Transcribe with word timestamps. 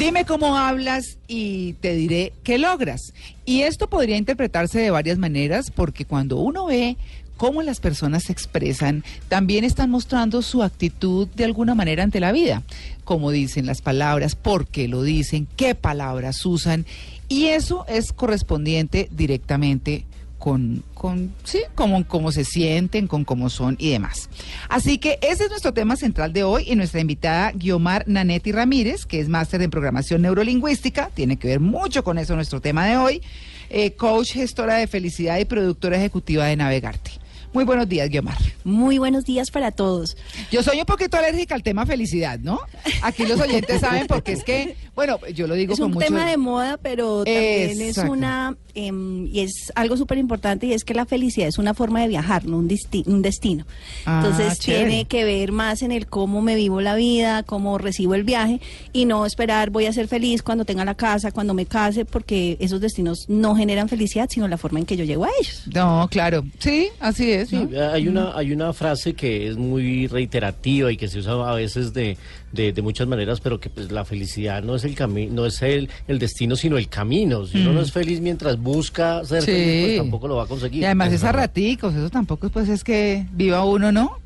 Dime 0.00 0.24
cómo 0.24 0.56
hablas 0.56 1.18
y 1.28 1.74
te 1.74 1.94
diré 1.94 2.32
qué 2.42 2.56
logras. 2.56 3.12
Y 3.44 3.64
esto 3.64 3.90
podría 3.90 4.16
interpretarse 4.16 4.80
de 4.80 4.90
varias 4.90 5.18
maneras 5.18 5.70
porque 5.70 6.06
cuando 6.06 6.38
uno 6.38 6.64
ve 6.64 6.96
cómo 7.36 7.60
las 7.60 7.80
personas 7.80 8.22
se 8.22 8.32
expresan, 8.32 9.04
también 9.28 9.62
están 9.62 9.90
mostrando 9.90 10.40
su 10.40 10.62
actitud 10.62 11.28
de 11.34 11.44
alguna 11.44 11.74
manera 11.74 12.02
ante 12.02 12.18
la 12.18 12.32
vida. 12.32 12.62
Cómo 13.04 13.30
dicen 13.30 13.66
las 13.66 13.82
palabras, 13.82 14.36
por 14.36 14.66
qué 14.66 14.88
lo 14.88 15.02
dicen, 15.02 15.46
qué 15.54 15.74
palabras 15.74 16.46
usan. 16.46 16.86
Y 17.28 17.48
eso 17.48 17.84
es 17.86 18.14
correspondiente 18.14 19.06
directamente 19.10 20.06
con, 20.40 20.82
con 20.94 21.32
sí, 21.44 21.60
como, 21.74 22.04
cómo 22.08 22.32
se 22.32 22.44
sienten, 22.44 23.06
con 23.06 23.24
cómo 23.24 23.50
son 23.50 23.76
y 23.78 23.90
demás. 23.90 24.30
Así 24.70 24.96
que 24.96 25.18
ese 25.20 25.44
es 25.44 25.50
nuestro 25.50 25.74
tema 25.74 25.96
central 25.96 26.32
de 26.32 26.42
hoy 26.42 26.64
y 26.66 26.74
nuestra 26.74 27.00
invitada 27.00 27.52
Guiomar 27.52 28.04
Nanetti 28.08 28.50
Ramírez, 28.50 29.04
que 29.04 29.20
es 29.20 29.28
máster 29.28 29.60
en 29.60 29.70
programación 29.70 30.22
neurolingüística, 30.22 31.10
tiene 31.12 31.36
que 31.36 31.48
ver 31.48 31.60
mucho 31.60 32.02
con 32.02 32.16
eso 32.16 32.34
nuestro 32.34 32.60
tema 32.62 32.86
de 32.86 32.96
hoy, 32.96 33.22
eh, 33.68 33.92
coach, 33.92 34.32
gestora 34.32 34.76
de 34.76 34.86
felicidad 34.86 35.38
y 35.38 35.44
productora 35.44 35.98
ejecutiva 35.98 36.46
de 36.46 36.56
Navegarte. 36.56 37.20
Muy 37.52 37.64
buenos 37.64 37.88
días, 37.88 38.08
Guiomar. 38.08 38.38
Muy 38.62 38.98
buenos 38.98 39.24
días 39.24 39.50
para 39.50 39.72
todos. 39.72 40.16
Yo 40.52 40.62
soy 40.62 40.78
un 40.78 40.86
poquito 40.86 41.16
alérgica 41.16 41.56
al 41.56 41.64
tema 41.64 41.84
felicidad, 41.84 42.38
¿no? 42.38 42.60
Aquí 43.02 43.26
los 43.26 43.40
oyentes 43.40 43.80
saben 43.80 44.06
porque 44.06 44.32
es 44.32 44.44
que, 44.44 44.76
bueno, 44.94 45.18
yo 45.34 45.48
lo 45.48 45.54
digo 45.54 45.72
Es 45.72 45.80
con 45.80 45.86
un 45.86 45.94
mucho... 45.94 46.06
tema 46.06 46.30
de 46.30 46.36
moda, 46.36 46.76
pero 46.76 47.24
también 47.24 47.80
es 47.80 47.98
una 47.98 48.56
em, 48.74 49.26
y 49.26 49.40
es 49.40 49.72
algo 49.74 49.96
súper 49.96 50.18
importante 50.18 50.66
y 50.66 50.72
es 50.72 50.84
que 50.84 50.94
la 50.94 51.06
felicidad 51.06 51.48
es 51.48 51.58
una 51.58 51.74
forma 51.74 52.00
de 52.00 52.08
viajar, 52.08 52.44
no 52.44 52.58
un, 52.58 52.68
un 53.06 53.22
destino. 53.22 53.66
Ah, 54.06 54.22
Entonces 54.22 54.58
chévere. 54.58 54.86
tiene 54.86 55.04
que 55.06 55.24
ver 55.24 55.52
más 55.52 55.82
en 55.82 55.92
el 55.92 56.06
cómo 56.06 56.42
me 56.42 56.54
vivo 56.54 56.80
la 56.80 56.94
vida, 56.94 57.42
cómo 57.42 57.78
recibo 57.78 58.14
el 58.14 58.24
viaje 58.24 58.60
y 58.92 59.04
no 59.04 59.26
esperar 59.26 59.70
voy 59.70 59.86
a 59.86 59.92
ser 59.92 60.08
feliz 60.08 60.42
cuando 60.42 60.64
tenga 60.64 60.84
la 60.84 60.94
casa, 60.94 61.32
cuando 61.32 61.54
me 61.54 61.66
case, 61.66 62.04
porque 62.04 62.56
esos 62.60 62.80
destinos 62.80 63.26
no 63.28 63.54
generan 63.54 63.88
felicidad, 63.88 64.28
sino 64.30 64.48
la 64.48 64.58
forma 64.58 64.78
en 64.80 64.86
que 64.86 64.96
yo 64.96 65.04
llego 65.04 65.24
a 65.24 65.30
ellos. 65.40 65.64
No, 65.74 66.08
claro. 66.10 66.44
Sí, 66.58 66.88
así 67.00 67.30
es. 67.30 67.48
Sí, 67.50 67.56
¿no? 67.56 67.80
hay 67.90 68.08
una 68.08 68.36
hay 68.36 68.52
una 68.52 68.72
frase 68.72 69.14
que 69.14 69.48
es 69.48 69.56
muy 69.56 70.06
reiterativa 70.06 70.92
y 70.92 70.96
que 70.96 71.08
se 71.08 71.18
usa 71.18 71.32
a 71.50 71.54
veces 71.54 71.92
de, 71.92 72.16
de, 72.52 72.72
de 72.72 72.82
muchas 72.82 73.06
maneras, 73.06 73.40
pero 73.40 73.60
que 73.60 73.70
pues 73.70 73.90
la 73.92 74.04
felicidad 74.04 74.62
no 74.62 74.74
es 74.74 74.84
el 74.84 74.94
camino, 74.94 75.32
no 75.34 75.46
es 75.46 75.62
el, 75.62 75.88
el 76.08 76.18
destino, 76.18 76.56
sino 76.56 76.78
el 76.78 76.88
camino. 76.88 77.46
Si 77.46 77.58
uno 77.60 77.72
no 77.72 77.80
es 77.80 77.92
feliz 77.92 78.20
mientras 78.20 78.58
busca 78.58 79.24
ser 79.24 79.42
Sí. 79.42 79.52
feliz, 79.52 79.84
pues 79.86 79.96
tampoco 79.98 80.28
lo 80.28 80.36
va 80.36 80.44
a 80.44 80.46
conseguir. 80.46 80.82
Y 80.82 80.84
además 80.84 81.08
Es 81.08 81.14
es 81.14 81.24
a 81.24 81.32
raticos, 81.32 81.94
eso 81.94 82.10
tampoco 82.10 82.48
pues 82.50 82.68
es 82.68 82.82
que 82.84 83.26
viva 83.32 83.64
uno, 83.64 83.92
¿no? 83.92 84.18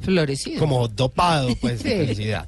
Florecido. 0.00 0.60
como 0.60 0.86
dopado, 0.88 1.54
pues, 1.60 1.82
de 1.82 1.96
felicidad. 2.06 2.46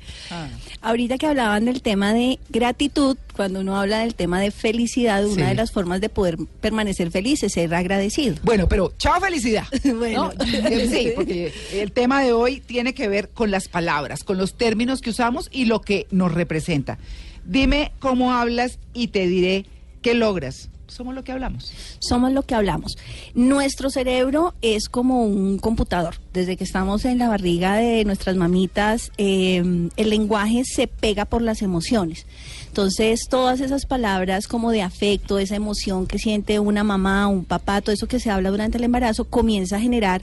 Ahorita 0.81 1.19
que 1.19 1.27
hablaban 1.27 1.65
del 1.65 1.83
tema 1.83 2.13
de 2.13 2.39
gratitud, 2.51 3.17
cuando 3.35 3.61
uno 3.61 3.81
habla 3.81 4.01
del 4.01 4.15
tema 4.15 4.41
de 4.41 4.51
felicidad, 4.51 5.25
Sí. 5.25 5.33
una 5.33 5.49
de 5.49 5.55
las 5.55 5.73
formas 5.73 6.01
de 6.01 6.09
poder 6.09 6.37
permanecer 6.61 7.11
feliz 7.11 7.43
es 7.43 7.53
ser 7.55 7.75
agradecido. 7.75 8.37
Bueno, 8.43 8.69
pero 8.69 8.93
chao 8.99 9.21
felicidad. 9.21 9.65
Bueno. 9.97 10.33
¿no? 10.39 10.45
Sí, 10.91 11.13
porque 11.15 11.53
el 11.73 11.93
tema 11.93 12.23
de 12.23 12.33
hoy 12.33 12.61
tiene 12.61 12.95
que 12.95 13.09
ver 13.09 13.29
con 13.31 13.51
las 13.51 13.69
palabras, 13.69 14.23
con 14.25 14.39
los 14.39 14.55
términos 14.55 15.01
que 15.01 15.11
usamos 15.11 15.49
y 15.51 15.65
lo 15.65 15.81
que 15.81 16.07
nos 16.11 16.33
representa. 16.33 16.99
Dime 17.45 17.93
cómo 17.99 18.33
hablas 18.35 18.79
y 18.95 19.09
te 19.09 19.27
diré 19.27 19.65
qué 20.03 20.15
logras. 20.15 20.69
Somos 20.89 21.15
lo 21.15 21.23
que 21.23 21.33
hablamos. 21.33 21.73
Somos 22.01 22.33
lo 22.33 22.43
que 22.43 22.55
hablamos. 22.55 22.97
Nuestro 23.35 23.91
cerebro 23.91 24.55
es 24.63 24.89
como 24.89 25.23
un 25.23 25.59
computador. 25.59 26.17
Desde 26.33 26.57
que 26.57 26.65
estamos 26.65 27.05
en 27.05 27.19
la 27.19 27.29
barriga 27.29 27.77
de 27.77 28.05
nuestras 28.05 28.37
mamitas, 28.37 29.13
eh, 29.19 29.91
el 29.97 30.11
lenguaje 30.11 30.65
se 30.65 30.87
pega 30.87 31.27
por 31.27 31.43
las 31.43 31.63
emociones. 31.63 32.27
Entonces, 32.69 33.29
todas 33.29 33.61
esas 33.61 33.87
palabras 33.87 34.47
como 34.47 34.71
de 34.71 34.83
afecto, 34.83 35.39
esa 35.39 35.57
emoción 35.57 36.07
que 36.07 36.19
siente 36.19 36.61
una 36.61 36.85
mamá, 36.85 37.27
un 37.27 37.45
papá, 37.45 37.81
todo 37.81 37.93
eso 37.93 38.07
que 38.07 38.21
se 38.21 38.31
habla 38.31 38.51
durante 38.51 38.79
el 38.79 38.85
embarazo, 38.85 39.25
comienza 39.25 39.77
a 39.77 39.81
generar 39.81 40.23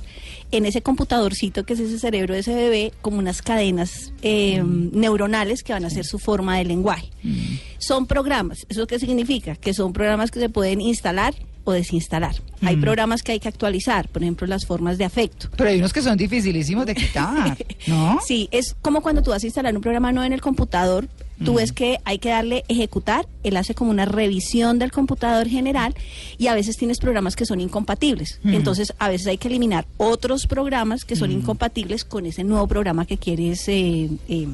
en 0.51 0.65
ese 0.65 0.81
computadorcito 0.81 1.65
que 1.65 1.73
es 1.73 1.79
ese 1.79 1.99
cerebro 1.99 2.33
de 2.33 2.39
ese 2.41 2.55
bebé 2.55 2.93
como 3.01 3.17
unas 3.17 3.41
cadenas 3.41 4.13
eh, 4.21 4.63
neuronales 4.63 5.63
que 5.63 5.73
van 5.73 5.85
a 5.85 5.89
ser 5.89 6.05
su 6.05 6.19
forma 6.19 6.57
de 6.57 6.65
lenguaje. 6.65 7.09
Son 7.77 8.05
programas. 8.05 8.65
¿Eso 8.69 8.87
qué 8.87 8.99
significa? 8.99 9.55
Que 9.55 9.73
son 9.73 9.91
programas 9.91 10.31
que 10.31 10.39
se 10.39 10.49
pueden 10.49 10.81
instalar 10.81 11.33
o 11.65 11.73
desinstalar. 11.73 12.35
Hay 12.61 12.77
programas 12.77 13.21
que 13.23 13.33
hay 13.33 13.39
que 13.39 13.49
actualizar, 13.49 14.07
por 14.09 14.21
ejemplo, 14.21 14.47
las 14.47 14.65
formas 14.65 14.97
de 14.97 15.05
afecto. 15.05 15.49
Pero 15.57 15.69
hay 15.69 15.79
unos 15.79 15.91
que 15.91 16.01
son 16.01 16.15
dificilísimos 16.15 16.85
de 16.85 16.95
quitar, 16.95 17.57
¿no? 17.87 18.19
Sí, 18.25 18.47
es 18.51 18.75
como 18.81 19.01
cuando 19.01 19.21
tú 19.21 19.31
vas 19.31 19.43
a 19.43 19.47
instalar 19.47 19.75
un 19.75 19.81
programa 19.81 20.11
nuevo 20.11 20.25
en 20.25 20.33
el 20.33 20.41
computador, 20.41 21.09
tú 21.43 21.55
ves 21.55 21.71
que 21.73 21.99
hay 22.05 22.17
que 22.19 22.29
darle 22.29 22.63
ejecutar, 22.67 23.27
él 23.43 23.57
hace 23.57 23.75
como 23.75 23.91
una 23.91 24.05
revisión 24.05 24.79
del 24.79 24.91
computador 24.91 25.47
general 25.47 25.93
y 26.37 26.47
a 26.47 26.53
veces 26.55 26.77
tienes 26.77 26.99
programas 26.99 27.35
que 27.35 27.45
son 27.45 27.59
incompatibles. 27.59 28.39
Entonces, 28.45 28.93
a 28.99 29.09
veces 29.09 29.27
hay 29.27 29.37
que 29.37 29.47
eliminar 29.49 29.85
otros 29.97 30.47
programas 30.47 31.03
que 31.05 31.15
son 31.15 31.31
incompatibles 31.31 32.05
con 32.05 32.25
ese 32.25 32.43
nuevo 32.43 32.67
programa 32.67 33.05
que 33.05 33.17
quieres 33.17 33.67
eh, 33.67 34.09
eh, 34.29 34.47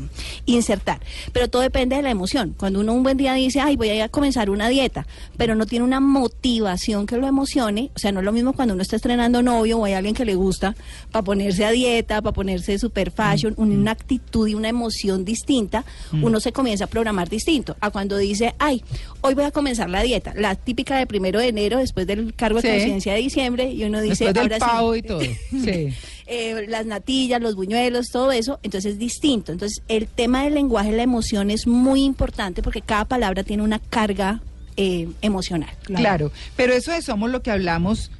insertar. 0.46 1.00
Pero 1.34 1.50
todo 1.50 1.62
depende 1.62 1.96
de 1.96 2.02
la 2.02 2.10
emoción. 2.12 2.56
Cuando 2.58 2.80
uno 2.80 2.94
un 2.94 3.04
buen 3.04 3.18
día 3.18 3.34
dice, 3.34 3.60
ay, 3.60 3.76
voy 3.78 3.90
a 4.00 4.10
comenzar 4.10 4.50
una 4.50 4.68
dieta, 4.70 5.06
pero 5.38 5.56
no 5.56 5.66
tiene 5.66 5.86
una 5.86 6.00
motivación 6.00 7.06
que 7.06 7.18
lo 7.18 7.28
emocione, 7.28 7.92
o 7.96 8.00
sea, 8.00 8.12
no 8.12 8.20
es 8.20 8.26
lo 8.26 8.32
mismo 8.32 8.54
cuando 8.54 8.74
uno 8.74 8.82
está 8.84 8.96
estrenando 8.96 9.42
novio 9.44 9.78
o 9.80 9.86
hay 9.86 9.94
alguien 9.94 10.16
que 10.16 10.26
le 10.26 10.36
gusta 10.36 10.76
para 11.12 11.24
ponerse 11.24 11.66
a 11.66 11.72
dieta, 11.72 12.22
para 12.22 12.34
ponerse 12.34 12.78
super 12.80 13.12
fashion, 13.12 13.54
un- 13.58 13.72
una 13.72 13.92
actitud 13.92 14.48
y 14.48 14.56
una 14.56 14.70
emoción 14.70 15.24
distinta, 15.26 15.86
uno 16.12 16.40
se 16.40 16.52
comienza 16.52 16.71
a 16.80 16.88
programar 16.88 17.28
distinto. 17.28 17.76
A 17.82 17.90
cuando 17.90 18.16
dice, 18.18 18.56
ay, 18.60 18.82
hoy 19.20 19.34
voy 19.34 19.44
a 19.44 19.52
comenzar 19.52 19.90
la 19.90 20.02
dieta, 20.02 20.34
la 20.38 20.56
típica 20.56 20.98
de 20.98 21.06
primero 21.08 21.40
de 21.40 21.50
enero, 21.50 21.80
después 21.80 22.08
del 22.08 22.34
cargo 22.34 22.62
de 22.62 22.70
conciencia 22.70 23.14
de 23.14 23.20
diciembre, 23.20 23.72
y 23.72 23.84
uno 23.84 24.00
dice, 24.00 24.26
Después 24.26 24.34
del 24.34 24.44
ahora 24.44 24.56
sí". 24.56 24.72
pavo 24.72 24.96
y 24.96 25.02
todo. 25.02 25.20
Sí. 25.52 25.90
eh, 26.28 26.66
las 26.70 26.86
natillas, 26.86 27.42
los 27.42 27.56
buñuelos, 27.56 28.08
todo 28.10 28.32
eso, 28.32 28.60
entonces 28.64 28.94
es 28.94 29.00
distinto. 29.00 29.52
Entonces 29.52 29.82
el 29.90 30.08
tema 30.08 30.44
del 30.46 30.54
lenguaje, 30.54 30.94
la 30.94 31.04
emoción 31.04 31.52
es 31.52 31.68
muy 31.68 32.04
importante 32.04 32.62
porque 32.62 32.82
cada 32.82 33.04
palabra 33.06 33.44
tiene 33.44 33.64
una 33.64 33.80
carga 33.80 34.42
eh, 34.78 35.10
emocional. 35.22 35.72
Claro, 35.84 36.32
pero 36.56 36.74
eso 36.74 36.92
de 36.92 37.02
somos 37.02 37.30
lo 37.30 37.42
que 37.42 37.52
hablamos, 37.52 38.12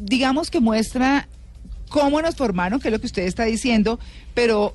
digamos 0.00 0.50
que 0.50 0.58
muestra 0.60 1.28
cómo 1.88 2.22
nos 2.22 2.36
formaron, 2.36 2.80
que 2.80 2.88
es 2.88 2.92
lo 2.92 3.00
que 3.00 3.06
usted 3.06 3.22
está 3.22 3.44
diciendo, 3.44 3.98
pero 4.34 4.74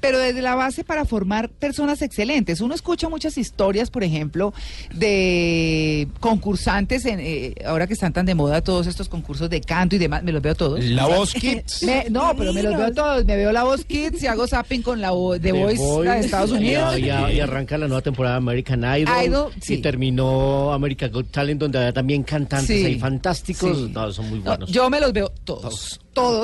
pero 0.00 0.18
desde 0.18 0.42
la 0.42 0.54
base 0.54 0.84
para 0.84 1.04
formar 1.04 1.48
personas 1.50 2.02
excelentes. 2.02 2.60
Uno 2.60 2.74
escucha 2.74 3.08
muchas 3.08 3.36
historias, 3.38 3.90
por 3.90 4.02
ejemplo, 4.04 4.52
de 4.94 6.08
concursantes, 6.20 7.04
en, 7.06 7.20
eh, 7.20 7.54
ahora 7.66 7.86
que 7.86 7.94
están 7.94 8.12
tan 8.12 8.26
de 8.26 8.34
moda 8.34 8.62
todos 8.62 8.86
estos 8.86 9.08
concursos 9.08 9.50
de 9.50 9.60
canto 9.60 9.96
y 9.96 9.98
demás, 9.98 10.22
me 10.22 10.32
los 10.32 10.42
veo 10.42 10.54
todos. 10.54 10.82
La 10.84 11.06
voz 11.06 11.32
Kids. 11.34 11.82
Me- 11.82 12.06
no, 12.10 12.32
pero 12.36 12.52
me 12.52 12.62
los 12.62 12.76
veo 12.76 12.92
todos. 12.92 13.24
Me 13.24 13.36
veo 13.36 13.52
la 13.52 13.64
voz 13.64 13.84
Kids 13.84 14.22
y 14.22 14.26
hago 14.26 14.46
zapping 14.46 14.82
con 14.82 15.00
la 15.00 15.10
voz 15.10 15.40
de 15.40 15.52
Voice 15.52 15.82
la 16.04 16.14
de 16.14 16.20
Estados 16.20 16.50
y- 16.50 16.54
Unidos. 16.54 16.98
Y, 16.98 17.40
arranca 17.40 17.76
la 17.78 17.86
nueva 17.88 18.02
temporada 18.02 18.36
de 18.36 18.38
American 18.38 18.80
Idol. 18.84 19.14
Idol, 19.24 19.52
sí. 19.60 19.74
Y 19.74 19.78
terminó 19.78 20.72
American 20.72 21.10
Got 21.12 21.30
Talent, 21.30 21.60
donde 21.60 21.78
había 21.78 21.92
también 21.92 22.22
cantantes 22.22 22.78
Sí. 22.80 22.84
ahí 22.86 22.98
fantásticos. 22.98 23.76
Sí. 23.76 23.90
No, 23.92 24.12
son 24.12 24.28
muy 24.30 24.38
No, 24.40 24.44
buenos. 24.46 24.70
yo 24.70 24.88
me 24.90 25.00
los 25.00 25.12
veo 25.12 25.30
todos. 25.44 25.60
Todos, 25.60 26.00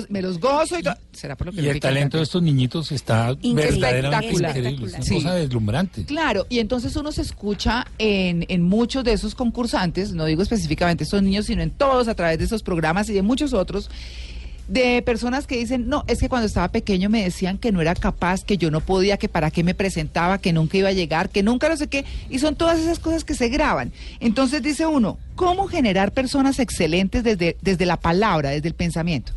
me 0.08 0.22
los 0.22 0.38
gozo 0.40 0.78
y 0.78 0.82
to- 0.82 0.94
será 1.12 1.36
por 1.36 1.48
lo 1.48 1.52
que 1.52 1.60
Y 1.62 1.68
el 1.68 1.80
talento 1.80 2.16
de 2.16 2.22
estos 2.22 2.42
niñitos 2.42 2.92
está 2.92 3.30
Increíble. 3.42 3.80
verdaderamente 3.80 4.26
Espectacular. 4.28 4.56
increíble. 4.56 4.86
Es 4.86 4.94
una 4.94 5.02
Sí. 5.04 5.14
cosa 5.16 5.34
deslumbrante. 5.34 6.04
Claro, 6.04 6.46
y 6.48 6.58
entonces 6.60 6.94
uno 6.96 7.12
se 7.12 7.22
escucha 7.22 7.86
en, 7.98 8.44
en 8.48 8.62
muchos 8.62 9.02
de 9.04 9.12
esos 9.12 9.34
concursantes, 9.34 10.12
no 10.12 10.24
digo 10.24 10.42
específicamente 10.42 11.04
estos 11.04 11.22
niños, 11.22 11.46
sino 11.46 11.62
en 11.62 11.70
todos 11.70 12.08
a 12.08 12.14
través 12.14 12.38
de 12.38 12.44
esos 12.44 12.62
programas 12.62 13.08
y 13.08 13.12
de 13.14 13.22
muchos 13.22 13.52
otros, 13.52 13.90
de 14.68 15.00
personas 15.02 15.46
que 15.46 15.56
dicen, 15.56 15.88
no, 15.88 16.04
es 16.08 16.18
que 16.18 16.28
cuando 16.28 16.46
estaba 16.46 16.68
pequeño 16.68 17.08
me 17.08 17.22
decían 17.22 17.58
que 17.58 17.70
no 17.72 17.80
era 17.80 17.94
capaz, 17.94 18.44
que 18.44 18.58
yo 18.58 18.70
no 18.70 18.80
podía, 18.80 19.16
que 19.16 19.28
para 19.28 19.50
qué 19.50 19.62
me 19.62 19.74
presentaba, 19.74 20.38
que 20.38 20.52
nunca 20.52 20.76
iba 20.78 20.88
a 20.88 20.92
llegar, 20.92 21.30
que 21.30 21.42
nunca 21.42 21.68
no 21.68 21.76
sé 21.76 21.86
qué, 21.86 22.04
y 22.30 22.38
son 22.40 22.56
todas 22.56 22.78
esas 22.80 22.98
cosas 22.98 23.24
que 23.24 23.34
se 23.34 23.48
graban. 23.48 23.92
Entonces 24.20 24.62
dice 24.62 24.86
uno, 24.86 25.18
¿cómo 25.36 25.68
generar 25.68 26.12
personas 26.12 26.58
excelentes 26.58 27.22
desde, 27.22 27.56
desde 27.62 27.86
la 27.86 27.96
palabra, 27.96 28.50
desde 28.50 28.68
el 28.68 28.74
pensamiento? 28.74 29.32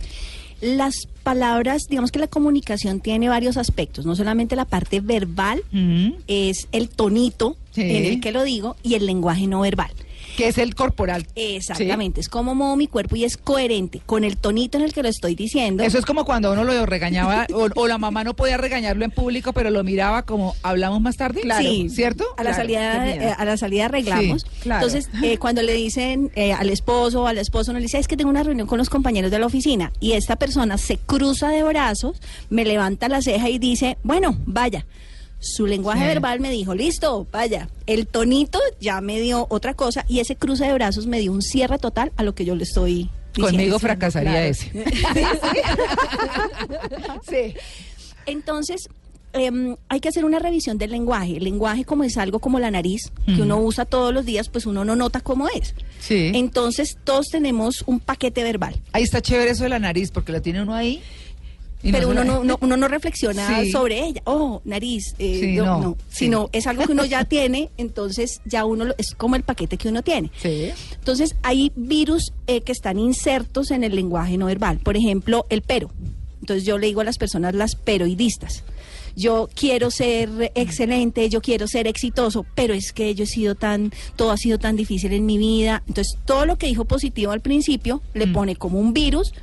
Las 0.61 1.07
palabras, 1.23 1.83
digamos 1.89 2.11
que 2.11 2.19
la 2.19 2.27
comunicación 2.27 2.99
tiene 2.99 3.29
varios 3.29 3.55
aspectos, 3.55 4.05
no 4.05 4.15
solamente 4.15 4.55
la 4.57 4.65
parte 4.65 4.99
verbal, 4.99 5.63
es 6.27 6.67
el 6.71 6.89
tonito 6.89 7.55
Sí. 7.71 7.81
en 7.81 8.05
el 8.05 8.19
que 8.19 8.31
lo 8.31 8.43
digo 8.43 8.75
y 8.81 8.95
el 8.95 9.05
lenguaje 9.05 9.45
no 9.45 9.61
verbal. 9.61 9.91
Que 10.39 10.47
es 10.47 10.57
el 10.57 10.73
corporal. 10.73 11.27
Exactamente, 11.35 12.21
es 12.21 12.29
como 12.29 12.55
muevo 12.55 12.75
mi 12.75 12.87
cuerpo 12.87 13.15
y 13.15 13.25
es 13.25 13.35
coherente 13.37 14.01
con 14.05 14.23
el 14.23 14.37
tonito 14.37 14.77
en 14.77 14.85
el 14.85 14.93
que 14.93 15.03
lo 15.03 15.09
estoy 15.09 15.35
diciendo. 15.35 15.83
Eso 15.83 15.97
es 15.97 16.05
como 16.05 16.23
cuando 16.25 16.51
uno 16.51 16.63
lo 16.63 16.85
regañaba 16.85 17.45
o, 17.53 17.67
o 17.75 17.87
la 17.87 17.97
mamá 17.97 18.23
no 18.23 18.35
podía 18.35 18.57
regañarlo 18.57 19.03
en 19.03 19.11
público, 19.11 19.51
pero 19.53 19.69
lo 19.69 19.83
miraba 19.83 20.23
como 20.23 20.55
hablamos 20.63 21.01
más 21.01 21.17
tarde. 21.17 21.41
Sí, 21.59 21.89
¿cierto? 21.89 22.23
A 22.37 22.43
la 22.43 22.51
Claro, 22.51 22.55
salida, 22.63 23.07
eh, 23.09 23.35
a 23.37 23.45
la 23.45 23.57
salida 23.57 23.85
arreglamos. 23.85 24.41
Sí, 24.43 24.47
claro. 24.61 24.85
Entonces, 24.87 25.09
eh, 25.23 25.37
cuando 25.37 25.61
le 25.61 25.73
dicen 25.73 26.31
eh, 26.35 26.53
al 26.53 26.69
esposo 26.69 27.23
o 27.23 27.27
al 27.27 27.37
esposo, 27.37 27.73
no 27.73 27.79
le 27.79 27.83
dice, 27.83 27.97
es 27.99 28.07
que 28.07 28.15
tengo 28.17 28.29
una 28.29 28.43
reunión 28.43 28.67
con 28.67 28.77
los 28.77 28.89
compañeros 28.89 29.31
de 29.31 29.39
la 29.39 29.45
oficina 29.45 29.91
y 29.99 30.13
esta 30.13 30.37
persona 30.37 30.77
se 30.77 30.97
cruza 30.97 31.49
de 31.49 31.63
brazos, 31.63 32.21
me 32.49 32.63
levanta 32.63 33.09
la 33.09 33.21
ceja 33.21 33.49
y 33.49 33.59
dice, 33.59 33.97
bueno, 34.03 34.37
vaya. 34.45 34.85
Su 35.39 35.65
lenguaje 35.67 36.01
Sí. 36.01 36.07
verbal 36.07 36.39
me 36.41 36.51
dijo, 36.51 36.75
listo, 36.75 37.25
vaya. 37.31 37.69
El 37.85 38.07
tonito 38.07 38.59
ya 38.81 38.99
me 39.01 39.19
dio 39.21 39.47
otra 39.49 39.73
cosa 39.73 40.05
y 40.07 40.19
ese 40.19 40.35
cruce 40.35 40.65
de 40.65 40.73
brazos 40.73 41.07
me 41.07 41.19
dio 41.19 41.31
un 41.31 41.41
cierre 41.41 41.79
total 41.79 42.11
a 42.17 42.23
lo 42.23 42.35
que 42.35 42.43
yo 42.45 42.55
le 42.55 42.63
estoy 42.63 43.09
diciendo. 43.33 43.49
Conmigo 43.57 43.79
fracasaría 43.79 44.45
ese. 44.47 44.71
sí. 47.29 47.53
Entonces, 48.25 48.89
em, 49.33 49.75
hay 49.87 49.99
que 49.99 50.09
hacer 50.09 50.25
una 50.25 50.39
revisión 50.39 50.77
del 50.77 50.91
lenguaje. 50.91 51.37
El 51.37 51.43
lenguaje 51.43 51.85
como 51.85 52.03
es 52.03 52.17
algo 52.17 52.39
como 52.39 52.59
la 52.59 52.71
nariz, 52.71 53.11
que 53.25 53.41
uno 53.41 53.59
usa 53.59 53.85
todos 53.85 54.13
los 54.13 54.25
días, 54.25 54.49
pues 54.49 54.65
uno 54.65 54.83
no 54.85 54.95
nota 54.95 55.21
cómo 55.21 55.47
es. 55.49 55.73
Sí. 55.99 56.31
Entonces, 56.33 56.97
todos 57.03 57.27
tenemos 57.29 57.83
un 57.85 57.99
paquete 57.99 58.43
verbal. 58.43 58.75
Ahí 58.91 59.03
está 59.03 59.21
chévere 59.21 59.51
eso 59.51 59.63
de 59.63 59.69
la 59.69 59.79
nariz, 59.79 60.11
porque 60.11 60.31
la 60.31 60.41
tiene 60.41 60.61
uno 60.61 60.73
ahí. 60.75 61.01
Y 61.81 61.91
pero 61.91 62.09
uno 62.09 62.23
no, 62.23 62.43
no- 62.43 62.57
uno 62.61 62.75
no 62.77 62.87
reflexiona 62.87 63.61
Sí. 63.63 63.71
sobre 63.71 64.05
ella. 64.05 64.21
Oh, 64.25 64.61
nariz. 64.65 65.15
eh, 65.19 65.37
Sí, 65.41 65.55
no, 65.55 65.65
no, 65.65 65.79
no. 65.79 65.97
sí. 66.09 66.25
Sino 66.25 66.49
es 66.51 66.67
algo 66.67 66.85
que 66.85 66.91
uno 66.91 67.05
ya 67.05 67.23
tiene, 67.25 67.69
entonces 67.77 68.41
ya 68.45 68.65
uno 68.65 68.85
lo- 68.85 68.95
es 68.97 69.15
como 69.15 69.35
el 69.35 69.43
paquete 69.43 69.77
que 69.77 69.87
uno 69.89 70.01
tiene. 70.03 70.29
Sí. 70.41 70.69
Entonces, 70.95 71.35
hay 71.43 71.71
virus 71.75 72.33
eh, 72.47 72.61
que 72.61 72.71
están 72.71 72.99
insertos 72.99 73.71
en 73.71 73.83
el 73.83 73.95
lenguaje 73.95 74.37
no 74.37 74.47
verbal. 74.47 74.79
Por 74.79 74.97
ejemplo, 74.97 75.45
el 75.49 75.61
pero. 75.61 75.89
Entonces, 76.41 76.65
yo 76.65 76.77
le 76.77 76.87
digo 76.87 77.01
a 77.01 77.03
las 77.03 77.17
personas 77.17 77.53
las 77.55 77.75
peroidistas. 77.75 78.63
Yo 79.15 79.49
quiero 79.53 79.91
ser 79.91 80.51
excelente, 80.55 81.27
yo 81.29 81.41
quiero 81.41 81.67
ser 81.67 81.87
exitoso, 81.87 82.45
pero 82.55 82.73
es 82.73 82.93
que 82.93 83.13
yo 83.15 83.23
he 83.25 83.27
sido 83.27 83.55
tan, 83.55 83.91
todo 84.15 84.31
ha 84.31 84.37
sido 84.37 84.57
tan 84.59 84.75
difícil 84.75 85.11
en 85.13 85.25
mi 85.25 85.37
vida. 85.37 85.83
Entonces, 85.87 86.17
todo 86.25 86.45
lo 86.45 86.57
que 86.57 86.67
dijo 86.67 86.85
positivo 86.85 87.31
al 87.31 87.41
principio 87.41 88.01
le 88.13 88.27
Mm. 88.27 88.33
pone 88.33 88.55
como 88.55 88.79
un 88.79 88.93
virus 88.93 89.33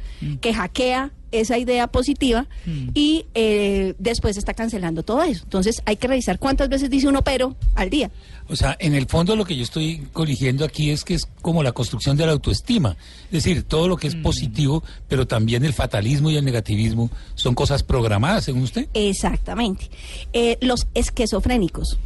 que 0.41 0.53
hackea 0.55 1.11
esa 1.33 1.59
idea 1.59 1.89
positiva 1.89 2.47
Mm. 2.65 2.89
y 2.95 3.27
eh, 3.35 3.95
después 3.99 4.37
está 4.39 4.55
cancelando 4.55 5.03
todo 5.03 5.23
eso. 5.25 5.43
Entonces, 5.45 5.83
hay 5.85 5.97
que 5.97 6.07
revisar 6.07 6.39
cuántas 6.39 6.69
veces 6.69 6.89
dice 6.89 7.09
uno 7.09 7.23
pero 7.23 7.57
al 7.75 7.91
día. 7.91 8.11
O 8.49 8.55
sea, 8.57 8.77
en 8.79 8.95
el 8.95 9.07
fondo 9.07 9.35
lo 9.37 9.45
que 9.45 9.57
yo 9.57 9.65
estoy 9.65 10.07
corrigiendo 10.13 10.65
aquí 10.65 10.91
es 10.91 11.05
que 11.05 11.15
es 11.15 11.27
como 11.43 11.63
la 11.63 11.73
construcción 11.73 12.17
de 12.17 12.25
la 12.27 12.33
autoestima. 12.33 12.97
Es 13.27 13.43
decir, 13.45 13.65
todo 13.65 13.89
lo 13.89 13.97
que 13.97 14.07
es 14.07 14.15
Mm. 14.15 14.23
positivo, 14.23 14.85
pero 15.09 15.27
también 15.27 15.65
el 15.65 15.73
fatalismo 15.75 16.31
y 16.31 16.37
el 16.37 16.45
negativismo 16.45 17.11
son 17.35 17.55
cosas 17.55 17.83
programadas, 17.83 18.45
según 18.45 18.63
usted. 18.63 18.89
Exactamente. 18.95 19.91
Eh, 20.33 20.57
los 20.61 20.87
esquizofrénicos. 20.95 21.99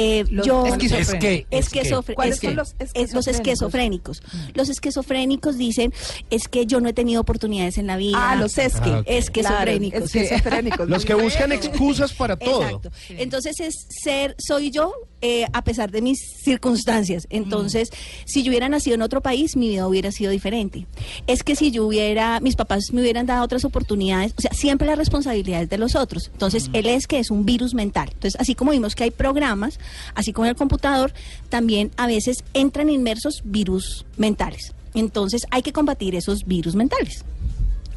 Eh, 0.00 0.24
yo, 0.30 0.64
esquizofrénicos. 0.64 1.14
Es 1.14 1.18
que- 1.18 1.46
es 1.50 1.68
que- 1.70 1.80
Esquizofre- 1.80 2.14
¿Cuáles 2.14 2.34
es 2.36 2.40
que- 2.40 2.46
son 2.46 2.56
los 2.56 2.74
es- 2.94 3.12
los 3.12 3.26
esquizofrénicos. 3.26 4.22
Los 4.54 4.68
esquizofrénicos 4.68 5.58
dicen, 5.58 5.92
es 6.30 6.46
que 6.46 6.66
yo 6.66 6.80
no 6.80 6.88
he 6.88 6.92
tenido 6.92 7.20
oportunidades 7.20 7.78
en 7.78 7.88
la 7.88 7.96
vida. 7.96 8.16
Ah, 8.30 8.36
los 8.36 8.56
esque. 8.58 8.90
Ah, 8.90 8.98
ok. 9.00 9.06
Esquizofrénicos. 9.08 10.10
Claro, 10.10 10.26
esquizofrénicos. 10.28 10.88
Los 10.88 11.04
que 11.04 11.14
buscan 11.14 11.50
excusas 11.50 12.12
para 12.12 12.36
todo. 12.36 12.62
Exacto. 12.64 12.90
Entonces 13.10 13.58
es 13.58 13.74
ser, 13.88 14.36
soy 14.38 14.70
yo 14.70 14.92
eh, 15.20 15.46
a 15.52 15.62
pesar 15.62 15.90
de 15.90 16.02
mis 16.02 16.20
circunstancias. 16.20 17.26
Entonces, 17.30 17.90
si 18.24 18.42
yo 18.42 18.50
hubiera 18.50 18.68
nacido 18.68 18.94
en 18.94 19.02
otro 19.02 19.20
país, 19.20 19.56
mi 19.56 19.68
vida 19.68 19.86
hubiera 19.86 20.12
sido 20.12 20.30
diferente. 20.30 20.86
Es 21.26 21.42
que 21.42 21.56
si 21.56 21.70
yo 21.70 21.86
hubiera, 21.86 22.40
mis 22.40 22.56
papás 22.56 22.92
me 22.92 23.00
hubieran 23.00 23.26
dado 23.26 23.44
otras 23.44 23.64
oportunidades, 23.64 24.34
o 24.38 24.40
sea, 24.40 24.52
siempre 24.52 24.86
la 24.86 24.94
responsabilidad 24.94 25.62
es 25.62 25.70
de 25.70 25.78
los 25.78 25.96
otros. 25.96 26.30
Entonces, 26.32 26.70
él 26.72 26.86
es 26.86 27.06
que 27.06 27.18
es 27.18 27.30
un 27.30 27.44
virus 27.44 27.74
mental. 27.74 28.10
Entonces, 28.12 28.40
así 28.40 28.54
como 28.54 28.70
vimos 28.70 28.94
que 28.94 29.04
hay 29.04 29.10
programas, 29.10 29.78
así 30.14 30.32
como 30.32 30.46
en 30.46 30.50
el 30.50 30.56
computador, 30.56 31.12
también 31.48 31.90
a 31.96 32.06
veces 32.06 32.44
entran 32.54 32.88
inmersos 32.88 33.42
virus 33.44 34.06
mentales. 34.16 34.74
Entonces, 34.94 35.46
hay 35.50 35.62
que 35.62 35.72
combatir 35.72 36.14
esos 36.14 36.44
virus 36.44 36.74
mentales. 36.74 37.24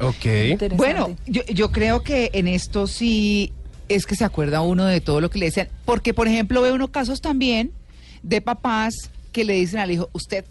Ok. 0.00 0.74
Bueno, 0.76 1.16
yo, 1.26 1.42
yo 1.46 1.70
creo 1.70 2.02
que 2.02 2.30
en 2.32 2.48
esto 2.48 2.86
sí 2.86 3.52
es 3.94 4.06
que 4.06 4.16
se 4.16 4.24
acuerda 4.24 4.60
uno 4.62 4.84
de 4.86 5.00
todo 5.00 5.20
lo 5.20 5.30
que 5.30 5.38
le 5.38 5.46
decían. 5.46 5.68
Porque, 5.84 6.14
por 6.14 6.28
ejemplo, 6.28 6.62
ve 6.62 6.72
uno 6.72 6.90
casos 6.90 7.20
también 7.20 7.72
de 8.22 8.40
papás 8.40 8.94
que 9.32 9.44
le 9.44 9.54
dicen 9.54 9.80
al 9.80 9.90
hijo, 9.90 10.08
usted 10.12 10.44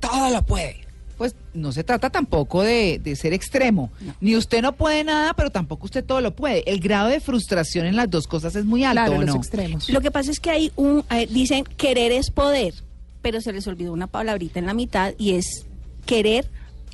todo 0.00 0.30
lo 0.30 0.42
puede. 0.42 0.76
Pues 1.18 1.34
no 1.52 1.70
se 1.72 1.84
trata 1.84 2.08
tampoco 2.08 2.62
de, 2.62 2.98
de 3.02 3.14
ser 3.14 3.34
extremo. 3.34 3.90
Ni 4.22 4.36
usted 4.36 4.62
no 4.62 4.72
puede 4.72 5.04
nada, 5.04 5.34
pero 5.34 5.50
tampoco 5.50 5.84
usted 5.84 6.02
todo 6.02 6.22
lo 6.22 6.34
puede. 6.34 6.62
El 6.70 6.80
grado 6.80 7.08
de 7.08 7.20
frustración 7.20 7.84
en 7.84 7.94
las 7.96 8.08
dos 8.10 8.26
cosas 8.26 8.56
es 8.56 8.64
muy 8.64 8.84
alto, 8.84 9.02
Claro, 9.04 9.16
¿o 9.16 9.20
los 9.20 9.34
no? 9.34 9.36
extremos. 9.36 9.90
Lo 9.90 10.00
que 10.00 10.10
pasa 10.10 10.30
es 10.30 10.40
que 10.40 10.48
hay 10.50 10.72
un, 10.76 11.04
eh, 11.10 11.26
dicen 11.30 11.64
querer 11.76 12.12
es 12.12 12.30
poder, 12.30 12.72
pero 13.20 13.42
se 13.42 13.52
les 13.52 13.66
olvidó 13.66 13.92
una 13.92 14.06
palabrita 14.06 14.58
en 14.60 14.64
la 14.66 14.72
mitad 14.72 15.12
y 15.18 15.32
es 15.32 15.66
querer 16.06 16.48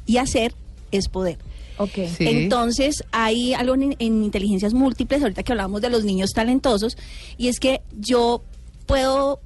y 0.07 0.17
hacer 0.17 0.55
es 0.91 1.09
poder. 1.09 1.39
Ok. 1.79 1.91
Sí. 2.17 2.27
Entonces 2.27 3.05
hay 3.13 3.55
algo 3.55 3.75
en, 3.75 3.95
en 3.99 4.25
inteligencias 4.25 4.73
múltiples, 4.75 5.23
ahorita 5.23 5.43
que 5.43 5.53
hablamos 5.53 5.81
de 5.83 5.91
los 5.91 6.05
niños 6.05 6.31
talentosos, 6.33 6.97
y 7.37 7.49
es 7.49 7.61
que 7.61 7.83
yo 7.99 8.43
puedo, 8.87 9.41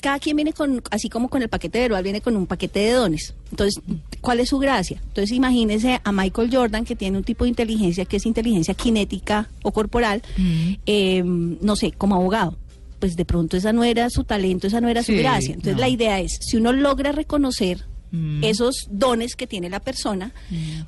cada 0.00 0.18
quien 0.18 0.36
viene 0.36 0.52
con, 0.52 0.82
así 0.90 1.08
como 1.08 1.28
con 1.28 1.42
el 1.42 1.48
paquete 1.48 1.80
verbal, 1.80 2.02
viene 2.02 2.20
con 2.20 2.36
un 2.36 2.46
paquete 2.46 2.80
de 2.80 2.92
dones. 2.92 3.34
Entonces, 3.50 3.82
¿cuál 4.20 4.40
es 4.40 4.48
su 4.48 4.58
gracia? 4.58 5.00
Entonces 5.08 5.32
imagínense 5.36 6.00
a 6.02 6.12
Michael 6.12 6.50
Jordan, 6.52 6.84
que 6.84 6.96
tiene 6.96 7.18
un 7.18 7.24
tipo 7.24 7.44
de 7.44 7.50
inteligencia 7.50 8.04
que 8.04 8.16
es 8.16 8.26
inteligencia 8.26 8.74
cinética 8.74 9.48
o 9.62 9.70
corporal, 9.72 10.22
Mm. 10.36 10.72
eh, 10.86 11.22
no 11.24 11.76
sé, 11.76 11.92
como 11.92 12.14
abogado. 12.16 12.56
Pues 12.98 13.14
de 13.16 13.24
pronto 13.26 13.56
esa 13.58 13.72
no 13.74 13.84
era 13.84 14.08
su 14.08 14.24
talento, 14.24 14.66
esa 14.66 14.80
no 14.80 14.88
era 14.88 15.02
Sí, 15.02 15.12
su 15.14 15.18
gracia. 15.18 15.50
Entonces 15.52 15.74
no. 15.74 15.80
la 15.80 15.88
idea 15.88 16.18
es, 16.20 16.38
si 16.40 16.56
uno 16.56 16.72
logra 16.72 17.12
reconocer 17.12 17.84
Mm. 18.12 18.44
esos 18.44 18.86
dones 18.90 19.34
que 19.34 19.46
tiene 19.48 19.68
la 19.68 19.80
persona, 19.80 20.32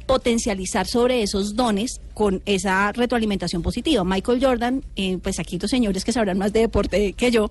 potencializar 0.06 0.86
sobre 0.86 1.22
esos 1.22 1.56
dones 1.56 2.00
con 2.14 2.42
esa 2.46 2.92
retroalimentación 2.92 3.62
positiva. 3.62 4.04
Michael 4.04 4.42
Jordan, 4.44 4.84
eh, 4.96 5.18
pues 5.22 5.38
aquí 5.38 5.58
los 5.58 5.70
señores 5.70 6.04
que 6.04 6.12
sabrán 6.12 6.38
más 6.38 6.52
de 6.52 6.60
deporte 6.60 7.12
que 7.12 7.30
yo, 7.30 7.50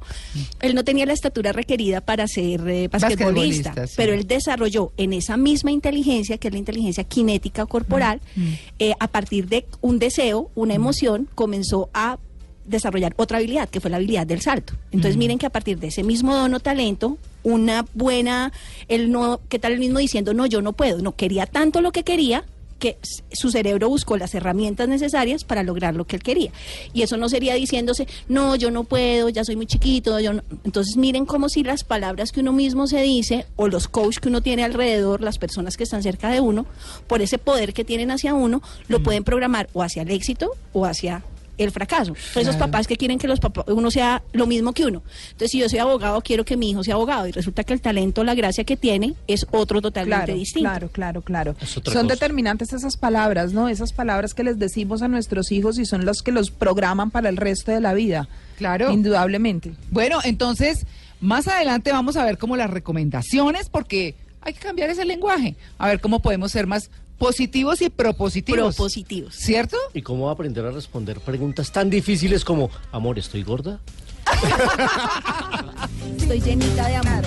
él 0.62 0.76
no 0.76 0.84
tenía 0.84 1.06
la 1.06 1.14
estatura 1.14 1.52
requerida 1.54 2.02
para 2.02 2.28
ser 2.28 2.68
eh, 2.68 2.88
basquetbolista, 2.88 3.70
Basquetbolista, 3.72 3.88
sí. 3.88 3.94
pero 3.98 4.14
él 4.14 4.28
desarrolló 4.28 4.92
en 4.98 5.14
esa 5.14 5.38
misma 5.38 5.72
inteligencia, 5.72 6.38
que 6.38 6.48
es 6.48 6.54
la 6.54 6.60
inteligencia 6.60 7.06
cinética 7.12 7.66
corporal, 7.66 8.22
Mm. 8.36 8.54
eh, 8.80 8.94
a 9.00 9.08
partir 9.08 9.48
de 9.48 9.66
un 9.82 10.00
deseo, 10.00 10.50
una 10.56 10.74
emoción, 10.76 11.28
comenzó 11.36 11.90
a 11.94 12.18
desarrollar 12.66 13.14
otra 13.18 13.38
habilidad, 13.38 13.70
que 13.70 13.80
fue 13.80 13.90
la 13.90 13.98
habilidad 13.98 14.28
del 14.28 14.42
salto. 14.42 14.74
Entonces 14.92 15.16
Mm. 15.16 15.20
miren 15.20 15.38
que 15.40 15.46
a 15.46 15.50
partir 15.50 15.80
de 15.80 15.88
ese 15.88 16.04
mismo 16.04 16.36
don 16.36 16.54
o 16.54 16.60
talento, 16.60 17.18
una 17.48 17.86
buena, 17.94 18.52
él 18.88 19.12
no, 19.12 19.40
¿qué 19.48 19.58
tal 19.58 19.74
el 19.74 19.80
mismo 19.80 20.00
diciendo, 20.00 20.34
no, 20.34 20.46
yo 20.46 20.62
no 20.62 20.74
puedo, 20.74 21.02
no 21.02 21.14
quería 21.14 21.46
tanto 21.46 21.82
lo 21.82 21.92
que 21.92 22.04
quería, 22.04 22.44
que 22.80 22.98
su 23.32 23.50
cerebro 23.50 23.90
buscó 23.90 24.18
las 24.18 24.36
herramientas 24.36 24.88
necesarias 24.88 25.44
para 25.44 25.64
lograr 25.64 25.96
lo 25.96 26.06
que 26.06 26.18
él 26.18 26.24
quería. 26.24 26.52
Y 26.94 27.02
eso 27.02 27.18
no 27.18 27.28
sería 27.28 27.56
diciéndose, 27.56 28.08
no, 28.28 28.56
yo 28.56 28.70
no 28.70 28.84
puedo, 28.84 29.30
ya 29.30 29.44
soy 29.44 29.56
muy 29.56 29.66
chiquito, 29.66 30.20
yo 30.20 30.34
no. 30.34 30.44
Entonces 30.64 30.96
miren 30.98 31.26
como 31.26 31.50
si 31.50 31.64
las 31.64 31.84
palabras 31.84 32.32
que 32.32 32.42
uno 32.42 32.54
mismo 32.54 32.86
se 32.86 33.02
dice, 33.02 33.46
o 33.56 33.68
los 33.68 33.88
coaches 33.88 34.20
que 34.20 34.30
uno 34.30 34.42
tiene 34.42 34.64
alrededor, 34.64 35.22
las 35.22 35.40
personas 35.40 35.78
que 35.78 35.84
están 35.84 36.04
cerca 36.04 36.30
de 36.30 36.40
uno, 36.40 36.66
por 37.08 37.22
ese 37.22 37.38
poder 37.38 37.74
que 37.74 37.84
tienen 37.84 38.12
hacia 38.12 38.34
uno, 38.34 38.62
lo 38.88 39.02
pueden 39.02 39.24
programar 39.24 39.70
o 39.74 39.82
hacia 39.82 40.04
el 40.04 40.12
éxito 40.12 40.52
o 40.74 40.86
hacia 40.86 41.24
el 41.58 41.72
fracaso. 41.72 42.14
Esos 42.36 42.56
papás 42.56 42.88
que 42.88 42.98
quieren 42.98 43.18
que 43.20 43.28
los 43.28 43.40
papás, 43.40 43.66
uno 43.68 43.90
sea 43.92 44.22
lo 44.34 44.46
mismo 44.48 44.74
que 44.74 44.86
uno. 44.86 45.02
Entonces, 45.32 45.52
si 45.52 45.60
yo 45.60 45.70
soy 45.70 45.80
abogado, 45.80 46.22
quiero 46.22 46.46
que 46.46 46.56
mi 46.58 46.70
hijo 46.72 46.84
sea 46.84 46.96
abogado. 46.96 47.28
Y 47.28 47.32
resulta 47.32 47.64
que 47.64 47.74
el 47.74 47.82
talento, 47.82 48.24
la 48.24 48.36
gracia 48.36 48.64
que 48.64 48.78
tiene, 48.78 49.16
es 49.28 49.46
otro 49.52 49.82
totalmente 49.82 50.26
Claro, 50.26 50.40
distinto. 50.40 50.70
claro, 50.70 50.90
claro, 50.90 51.22
claro. 51.22 51.56
Son 51.66 51.84
cosa. 51.84 52.04
determinantes 52.04 52.74
esas 52.74 52.98
palabras, 52.98 53.54
¿no? 53.54 53.70
Esas 53.70 53.94
palabras 53.94 54.34
que 54.34 54.44
les 54.44 54.60
decimos 54.60 55.02
a 55.02 55.08
nuestros 55.08 55.52
hijos 55.52 55.78
y 55.80 55.86
son 55.86 56.06
los 56.06 56.22
que 56.22 56.32
los 56.32 56.52
programan 56.52 57.12
para 57.12 57.30
el 57.30 57.38
resto 57.38 57.72
de 57.72 57.80
la 57.82 57.94
vida. 57.94 58.28
Claro. 58.58 58.92
Indudablemente. 58.92 59.74
Bueno, 59.92 60.20
entonces, 60.24 60.86
más 61.22 61.48
adelante 61.48 61.92
vamos 61.92 62.18
a 62.18 62.26
ver 62.26 62.38
como 62.38 62.56
las 62.58 62.70
recomendaciones, 62.70 63.70
porque 63.70 64.16
hay 64.42 64.54
que 64.54 64.60
cambiar 64.60 64.90
ese 64.90 65.06
lenguaje. 65.06 65.56
A 65.78 65.88
ver 65.88 66.00
cómo 66.00 66.20
podemos 66.22 66.52
ser 66.52 66.68
más 66.68 66.90
positivos 67.18 67.82
y 67.82 67.90
propositivos. 67.90 68.76
Propositivos. 68.76 69.36
¿Cierto? 69.36 69.78
¿Y 69.94 70.02
cómo 70.02 70.30
aprender 70.30 70.66
a 70.66 70.72
responder 70.72 71.20
preguntas 71.20 71.72
tan 71.72 71.90
difíciles 71.90 72.44
como, 72.46 72.70
amor, 72.92 73.18
¿estoy 73.20 73.44
gorda? 73.44 73.80
Estoy 76.18 76.42
llenita 76.42 76.88
de 76.88 76.96
amor. 76.98 77.24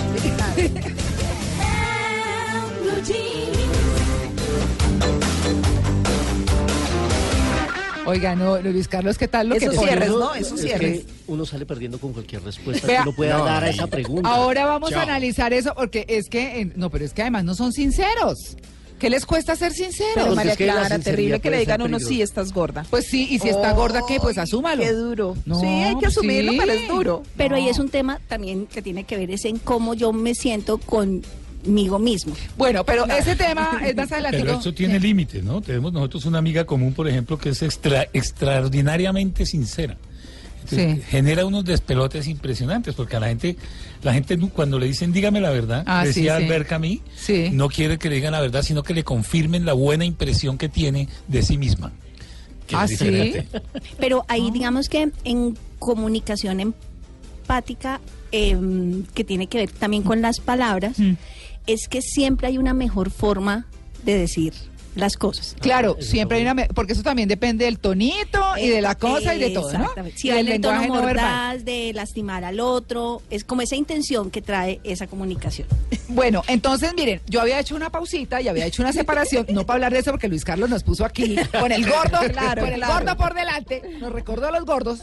Oiga, 8.07 8.35
no, 8.35 8.59
Luis 8.61 8.89
Carlos, 8.89 9.17
¿qué 9.19 9.29
tal 9.29 9.49
lo 9.51 9.55
Eso 9.55 9.71
que 9.71 9.77
pone? 9.77 9.89
cierres, 9.89 10.09
Uno- 10.11 10.19
¿no? 10.19 10.35
Eso 10.35 10.55
es 10.57 10.63
cierres. 10.63 11.01
que 11.05 11.07
uno 11.29 11.45
sale 11.47 11.65
perdiendo 11.67 11.99
con 11.99 12.13
cualquier 12.13 12.43
respuesta 12.43 12.87
Vea, 12.87 13.03
que 13.03 13.09
uno 13.09 13.17
pueda 13.17 13.39
no, 13.39 13.45
dar 13.45 13.63
a 13.63 13.69
esa 13.71 13.87
pregunta. 13.87 14.29
Ahora 14.29 14.67
vamos 14.67 14.93
a 14.93 15.03
analizar 15.03 15.53
eso 15.53 15.75
porque 15.77 16.07
es 16.09 16.29
que, 16.29 16.73
no, 16.77 16.91
pero 16.91 17.05
es 17.05 17.13
que 17.13 17.23
además 17.23 17.45
no 17.45 17.55
son 17.55 17.73
sinceros. 17.73 18.57
¿Qué 19.01 19.11
les 19.11 19.27
cuesta 19.27 19.57
ser 19.57 19.73
sinceros? 19.73 20.13
Pero 20.15 20.35
María 20.37 20.53
es 20.53 20.59
que 20.59 20.67
la 20.67 20.75
Clara, 20.75 20.99
terrible 21.01 21.41
que 21.41 21.51
le 21.51 21.59
digan 21.59 21.81
a 21.81 21.85
uno, 21.87 21.99
sí, 21.99 22.21
estás 22.23 22.53
gorda. 22.53 22.87
Pues 22.91 23.07
sí, 23.07 23.27
y 23.31 23.39
si 23.41 23.49
está 23.49 23.73
gorda, 23.73 24.03
¿qué? 24.07 24.21
Pues 24.21 24.39
asúmalo. 24.39 24.83
Qué 24.83 24.93
duro. 24.93 25.37
No, 25.47 25.59
sí, 25.59 25.67
hay 25.67 25.95
que 25.95 26.01
pues 26.03 26.17
asumirlo, 26.19 26.53
sí. 26.53 26.59
pero 26.61 26.73
es 26.73 26.89
duro. 26.89 27.23
Pero 27.37 27.57
ahí 27.57 27.69
es 27.69 27.79
un 27.79 27.89
tema 27.89 28.21
también 28.29 28.67
que 28.67 28.83
tiene 28.83 29.05
que 29.05 29.17
ver 29.17 29.31
es 29.31 29.45
en 29.47 29.59
cómo 29.59 29.95
yo 29.95 30.13
me 30.13 30.35
siento 30.35 30.77
conmigo 30.79 31.99
mismo. 31.99 32.35
Bueno, 32.59 32.85
pero 32.85 33.07
ese 33.07 33.37
tema 33.37 33.81
es 33.85 33.97
más 33.97 34.13
adelante. 34.13 34.39
Pero 34.41 34.53
esto 34.59 34.75
tiene 34.75 35.01
límites, 35.01 35.43
¿no? 35.43 35.63
Tenemos 35.63 35.93
nosotros 35.93 36.27
una 36.27 36.39
amiga 36.39 36.65
común, 36.67 36.93
por 36.93 37.09
ejemplo, 37.09 37.39
que 37.39 37.49
es 37.49 37.63
extra- 37.63 38.07
extraordinariamente 38.13 39.47
sincera. 39.47 39.97
Entonces, 40.63 40.97
Sí. 40.97 41.03
Genera 41.09 41.45
unos 41.47 41.65
despelotes 41.65 42.27
impresionantes, 42.29 42.95
porque 42.95 43.17
a 43.17 43.21
la 43.21 43.29
gente, 43.29 43.57
la 44.03 44.13
gente 44.13 44.39
cuando 44.39 44.79
le 44.79 44.87
dicen 44.87 45.13
dígame 45.13 45.41
la 45.41 45.51
verdad, 45.51 45.83
Ah, 45.87 46.05
decía 46.05 46.37
sí. 46.37 46.43
Albert 46.45 46.69
Camus, 46.69 46.99
Sí. 47.17 47.51
no 47.53 47.69
quiere 47.69 47.99
que 47.99 48.09
le 48.09 48.17
digan 48.17 48.33
la 48.33 48.41
verdad, 48.41 48.63
sino 48.63 48.83
que 48.83 48.95
le 48.95 49.03
confirmen 49.05 49.65
la 49.65 49.73
buena 49.73 50.05
impresión 50.05 50.59
que 50.59 50.69
tiene 50.69 51.09
de 51.29 51.43
sí 51.43 51.57
misma. 51.59 51.93
Que 52.67 52.77
¿Ah, 52.77 52.85
es 52.85 52.99
sí? 52.99 53.05
diferente. 53.05 53.49
Pero 53.99 54.25
ahí 54.29 54.51
digamos 54.53 54.89
que 54.89 55.11
en 55.25 55.57
comunicación 55.79 56.61
empática, 56.61 58.01
em, 58.33 59.05
que 59.15 59.25
tiene 59.25 59.47
que 59.49 59.59
ver 59.59 59.71
también 59.71 60.03
con 60.03 60.23
las 60.23 60.39
palabras, 60.41 60.99
Mm. 60.99 61.15
es 61.67 61.89
que 61.89 62.01
siempre 62.03 62.47
hay 62.47 62.59
una 62.59 62.75
mejor 62.75 63.11
forma 63.11 63.67
de 64.05 64.17
decir 64.17 64.53
las 64.97 65.17
cosas. 65.17 65.55
Claro, 65.61 65.97
eso 65.99 66.11
siempre 66.11 66.39
hay 66.39 66.43
una... 66.43 66.55
me- 66.55 66.67
Porque 66.69 66.93
eso 66.95 67.03
también 67.03 67.29
depende 67.29 67.65
del 67.65 67.79
tonito 67.79 68.43
y 68.59 68.69
de 68.69 68.81
la 68.83 68.97
cosa 68.97 69.35
y 69.35 69.39
de 69.39 69.51
todo, 69.51 69.73
¿no? 69.79 69.91
Si 70.17 70.29
Y 70.29 70.31
del 70.33 70.49
en 70.49 70.53
el 70.55 70.61
tono 70.61 70.81
lenguaje 70.81 71.01
no 71.03 71.07
verbal. 71.07 71.65
de 71.65 71.93
lastimar 71.95 72.45
al 72.45 72.59
otro, 72.61 73.23
es 73.31 73.45
como 73.45 73.63
esa 73.63 73.77
intención 73.77 74.31
que 74.31 74.43
trae 74.43 74.81
esa 74.85 75.07
comunicación. 75.07 75.69
Bueno, 76.13 76.43
entonces 76.49 76.93
miren, 76.97 77.21
yo 77.29 77.41
había 77.41 77.61
hecho 77.61 77.77
una 77.77 77.89
pausita 77.89 78.41
y 78.43 78.49
había 78.49 78.67
hecho 78.67 78.83
una 78.83 78.93
separación, 78.93 79.47
no 79.51 79.65
para 79.65 79.77
hablar 79.77 79.93
de 79.93 80.01
eso 80.01 80.11
porque 80.11 80.27
Luis 80.27 80.45
Carlos 80.45 80.69
nos 80.69 80.83
puso 80.83 81.05
aquí 81.05 81.37
con 81.61 81.71
el 81.71 81.87
gordo, 81.89 82.19
Claro, 82.33 82.63
con 82.63 82.73
el 82.73 82.81
claro. 82.81 82.95
gordo 82.95 83.17
por 83.17 83.33
delante, 83.35 83.81
nos 84.01 84.13
recordó 84.13 84.49
a 84.49 84.51
los 84.51 84.65
gordos. 84.65 85.03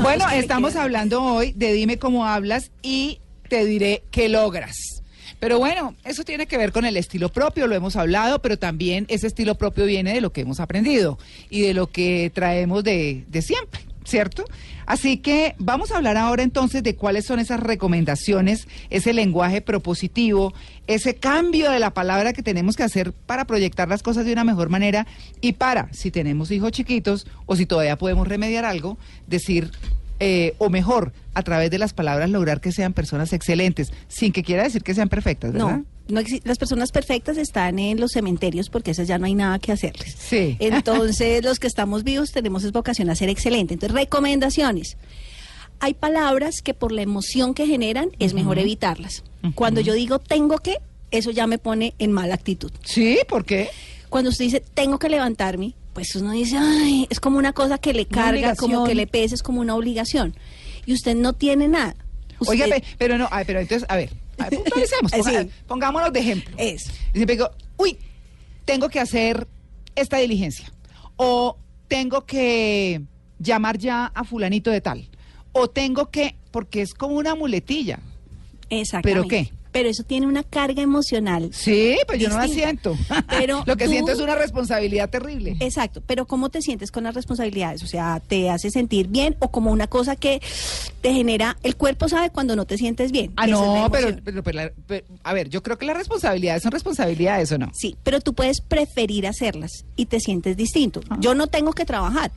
Bueno, 0.00 0.28
estamos 0.30 0.76
hablando 0.76 1.24
hoy 1.24 1.52
de 1.56 1.72
dime 1.72 1.98
cómo 1.98 2.24
hablas 2.24 2.70
y 2.82 3.18
te 3.48 3.64
diré 3.64 4.04
qué 4.12 4.28
logras. 4.28 4.95
Pero 5.38 5.58
bueno, 5.58 5.94
eso 6.04 6.24
tiene 6.24 6.46
que 6.46 6.56
ver 6.56 6.72
con 6.72 6.84
el 6.84 6.96
estilo 6.96 7.28
propio, 7.28 7.66
lo 7.66 7.74
hemos 7.74 7.96
hablado, 7.96 8.40
pero 8.40 8.58
también 8.58 9.04
ese 9.08 9.26
estilo 9.26 9.56
propio 9.56 9.84
viene 9.84 10.14
de 10.14 10.20
lo 10.20 10.32
que 10.32 10.40
hemos 10.40 10.60
aprendido 10.60 11.18
y 11.50 11.62
de 11.62 11.74
lo 11.74 11.88
que 11.88 12.30
traemos 12.32 12.82
de, 12.82 13.24
de 13.28 13.42
siempre, 13.42 13.80
¿cierto? 14.04 14.44
Así 14.86 15.18
que 15.18 15.56
vamos 15.58 15.90
a 15.90 15.96
hablar 15.96 16.16
ahora 16.16 16.44
entonces 16.44 16.82
de 16.82 16.94
cuáles 16.94 17.26
son 17.26 17.40
esas 17.40 17.60
recomendaciones, 17.60 18.68
ese 18.88 19.12
lenguaje 19.12 19.60
propositivo, 19.60 20.54
ese 20.86 21.16
cambio 21.16 21.72
de 21.72 21.80
la 21.80 21.90
palabra 21.90 22.32
que 22.32 22.42
tenemos 22.42 22.76
que 22.76 22.84
hacer 22.84 23.12
para 23.12 23.46
proyectar 23.46 23.88
las 23.88 24.04
cosas 24.04 24.24
de 24.24 24.32
una 24.32 24.44
mejor 24.44 24.68
manera 24.68 25.06
y 25.40 25.52
para, 25.52 25.92
si 25.92 26.12
tenemos 26.12 26.52
hijos 26.52 26.70
chiquitos 26.70 27.26
o 27.46 27.56
si 27.56 27.66
todavía 27.66 27.98
podemos 27.98 28.28
remediar 28.28 28.64
algo, 28.64 28.96
decir 29.26 29.72
eh, 30.20 30.54
o 30.58 30.70
mejor, 30.70 31.12
a 31.34 31.42
través 31.42 31.70
de 31.70 31.78
las 31.78 31.92
palabras 31.92 32.30
lograr 32.30 32.60
que 32.60 32.72
sean 32.72 32.92
personas 32.92 33.32
excelentes, 33.32 33.92
sin 34.08 34.32
que 34.32 34.42
quiera 34.42 34.62
decir 34.62 34.82
que 34.82 34.94
sean 34.94 35.08
perfectas, 35.08 35.52
¿verdad? 35.52 35.68
No, 35.68 35.84
no 36.08 36.22
las 36.44 36.58
personas 36.58 36.92
perfectas 36.92 37.36
están 37.36 37.78
en 37.78 38.00
los 38.00 38.12
cementerios 38.12 38.70
porque 38.70 38.92
esas 38.92 39.08
ya 39.08 39.18
no 39.18 39.26
hay 39.26 39.34
nada 39.34 39.58
que 39.58 39.72
hacerles. 39.72 40.16
Sí. 40.18 40.56
Entonces, 40.60 41.44
los 41.44 41.58
que 41.58 41.66
estamos 41.66 42.04
vivos 42.04 42.32
tenemos 42.32 42.64
es 42.64 42.72
vocación 42.72 43.10
a 43.10 43.14
ser 43.14 43.28
excelente. 43.28 43.74
Entonces, 43.74 43.96
recomendaciones. 43.96 44.96
Hay 45.80 45.94
palabras 45.94 46.62
que 46.62 46.74
por 46.74 46.92
la 46.92 47.02
emoción 47.02 47.52
que 47.52 47.66
generan 47.66 48.10
es 48.18 48.34
mejor 48.34 48.58
evitarlas. 48.58 49.24
Cuando 49.54 49.80
yo 49.80 49.92
digo 49.92 50.18
tengo 50.18 50.58
que, 50.58 50.78
eso 51.10 51.30
ya 51.30 51.46
me 51.46 51.58
pone 51.58 51.94
en 51.98 52.12
mala 52.12 52.34
actitud. 52.34 52.72
Sí, 52.82 53.18
¿por 53.28 53.44
qué? 53.44 53.68
Cuando 54.08 54.30
usted 54.30 54.46
dice 54.46 54.62
tengo 54.74 54.98
que 54.98 55.08
levantarme, 55.08 55.74
pues 55.96 56.14
uno 56.14 56.32
dice, 56.32 56.58
ay, 56.58 57.06
es 57.08 57.20
como 57.20 57.38
una 57.38 57.54
cosa 57.54 57.78
que 57.78 57.94
le 57.94 58.04
carga, 58.04 58.54
como 58.54 58.84
que 58.84 58.94
le 58.94 59.06
pesa, 59.06 59.34
es 59.34 59.42
como 59.42 59.62
una 59.62 59.74
obligación. 59.74 60.36
Y 60.84 60.92
usted 60.92 61.16
no 61.16 61.32
tiene 61.32 61.68
nada. 61.68 61.96
Usted- 62.38 62.52
Oiga, 62.64 62.66
pero 62.98 63.16
no, 63.16 63.28
ay, 63.30 63.46
pero 63.46 63.60
entonces, 63.60 63.88
a 63.88 63.96
ver, 63.96 64.10
a 64.38 64.50
ver, 64.50 64.58
puntualicemos, 64.62 65.10
Eh, 65.14 65.18
ponga- 65.20 65.42
sí. 65.44 65.50
pongámonos 65.66 66.12
de 66.12 66.20
ejemplo. 66.20 66.54
Es. 66.58 66.84
Y 67.14 67.16
siempre 67.16 67.36
digo, 67.36 67.50
uy, 67.78 67.96
tengo 68.66 68.90
que 68.90 69.00
hacer 69.00 69.48
esta 69.94 70.18
diligencia. 70.18 70.70
O 71.16 71.56
tengo 71.88 72.26
que 72.26 73.00
llamar 73.38 73.78
ya 73.78 74.12
a 74.14 74.22
fulanito 74.24 74.70
de 74.70 74.82
tal. 74.82 75.08
O 75.52 75.68
tengo 75.70 76.10
que, 76.10 76.36
porque 76.50 76.82
es 76.82 76.92
como 76.92 77.14
una 77.16 77.34
muletilla. 77.34 78.00
Exactamente. 78.68 79.08
¿Pero 79.08 79.28
qué? 79.28 79.52
Pero 79.76 79.90
eso 79.90 80.04
tiene 80.04 80.26
una 80.26 80.42
carga 80.42 80.80
emocional. 80.82 81.50
Sí, 81.52 81.98
pues 82.06 82.18
yo 82.18 82.30
no 82.30 82.38
la 82.38 82.48
siento. 82.48 82.96
Pero 83.28 83.62
Lo 83.66 83.76
que 83.76 83.84
tú- 83.84 83.90
siento 83.90 84.12
es 84.12 84.20
una 84.20 84.34
responsabilidad 84.34 85.10
terrible. 85.10 85.54
Exacto, 85.60 86.00
pero 86.06 86.24
¿cómo 86.26 86.48
te 86.48 86.62
sientes 86.62 86.90
con 86.90 87.04
las 87.04 87.14
responsabilidades? 87.14 87.82
O 87.82 87.86
sea, 87.86 88.20
¿te 88.26 88.48
hace 88.48 88.70
sentir 88.70 89.08
bien 89.08 89.36
o 89.38 89.50
como 89.50 89.70
una 89.70 89.86
cosa 89.86 90.16
que 90.16 90.40
te 91.02 91.12
genera, 91.12 91.58
el 91.62 91.76
cuerpo 91.76 92.08
sabe 92.08 92.30
cuando 92.30 92.56
no 92.56 92.64
te 92.64 92.78
sientes 92.78 93.12
bien? 93.12 93.32
Ah, 93.36 93.44
Esa 93.46 93.54
no, 93.54 93.88
pero, 93.90 94.16
pero- 94.42 95.04
a 95.22 95.32
ver, 95.34 95.50
yo 95.50 95.62
creo 95.62 95.76
que 95.76 95.84
las 95.84 95.96
responsabilidades 95.96 96.62
son 96.62 96.72
responsabilidades, 96.72 97.52
¿o 97.52 97.58
no? 97.58 97.70
Sí, 97.74 97.96
pero 98.02 98.20
tú 98.20 98.32
puedes 98.32 98.62
preferir 98.62 99.26
hacerlas 99.26 99.84
y 99.94 100.06
te 100.06 100.20
sientes 100.20 100.56
distinto. 100.56 101.00
Ah. 101.10 101.18
Yo 101.20 101.34
no 101.34 101.48
tengo 101.48 101.72
que 101.72 101.84
trabajar. 101.84 102.30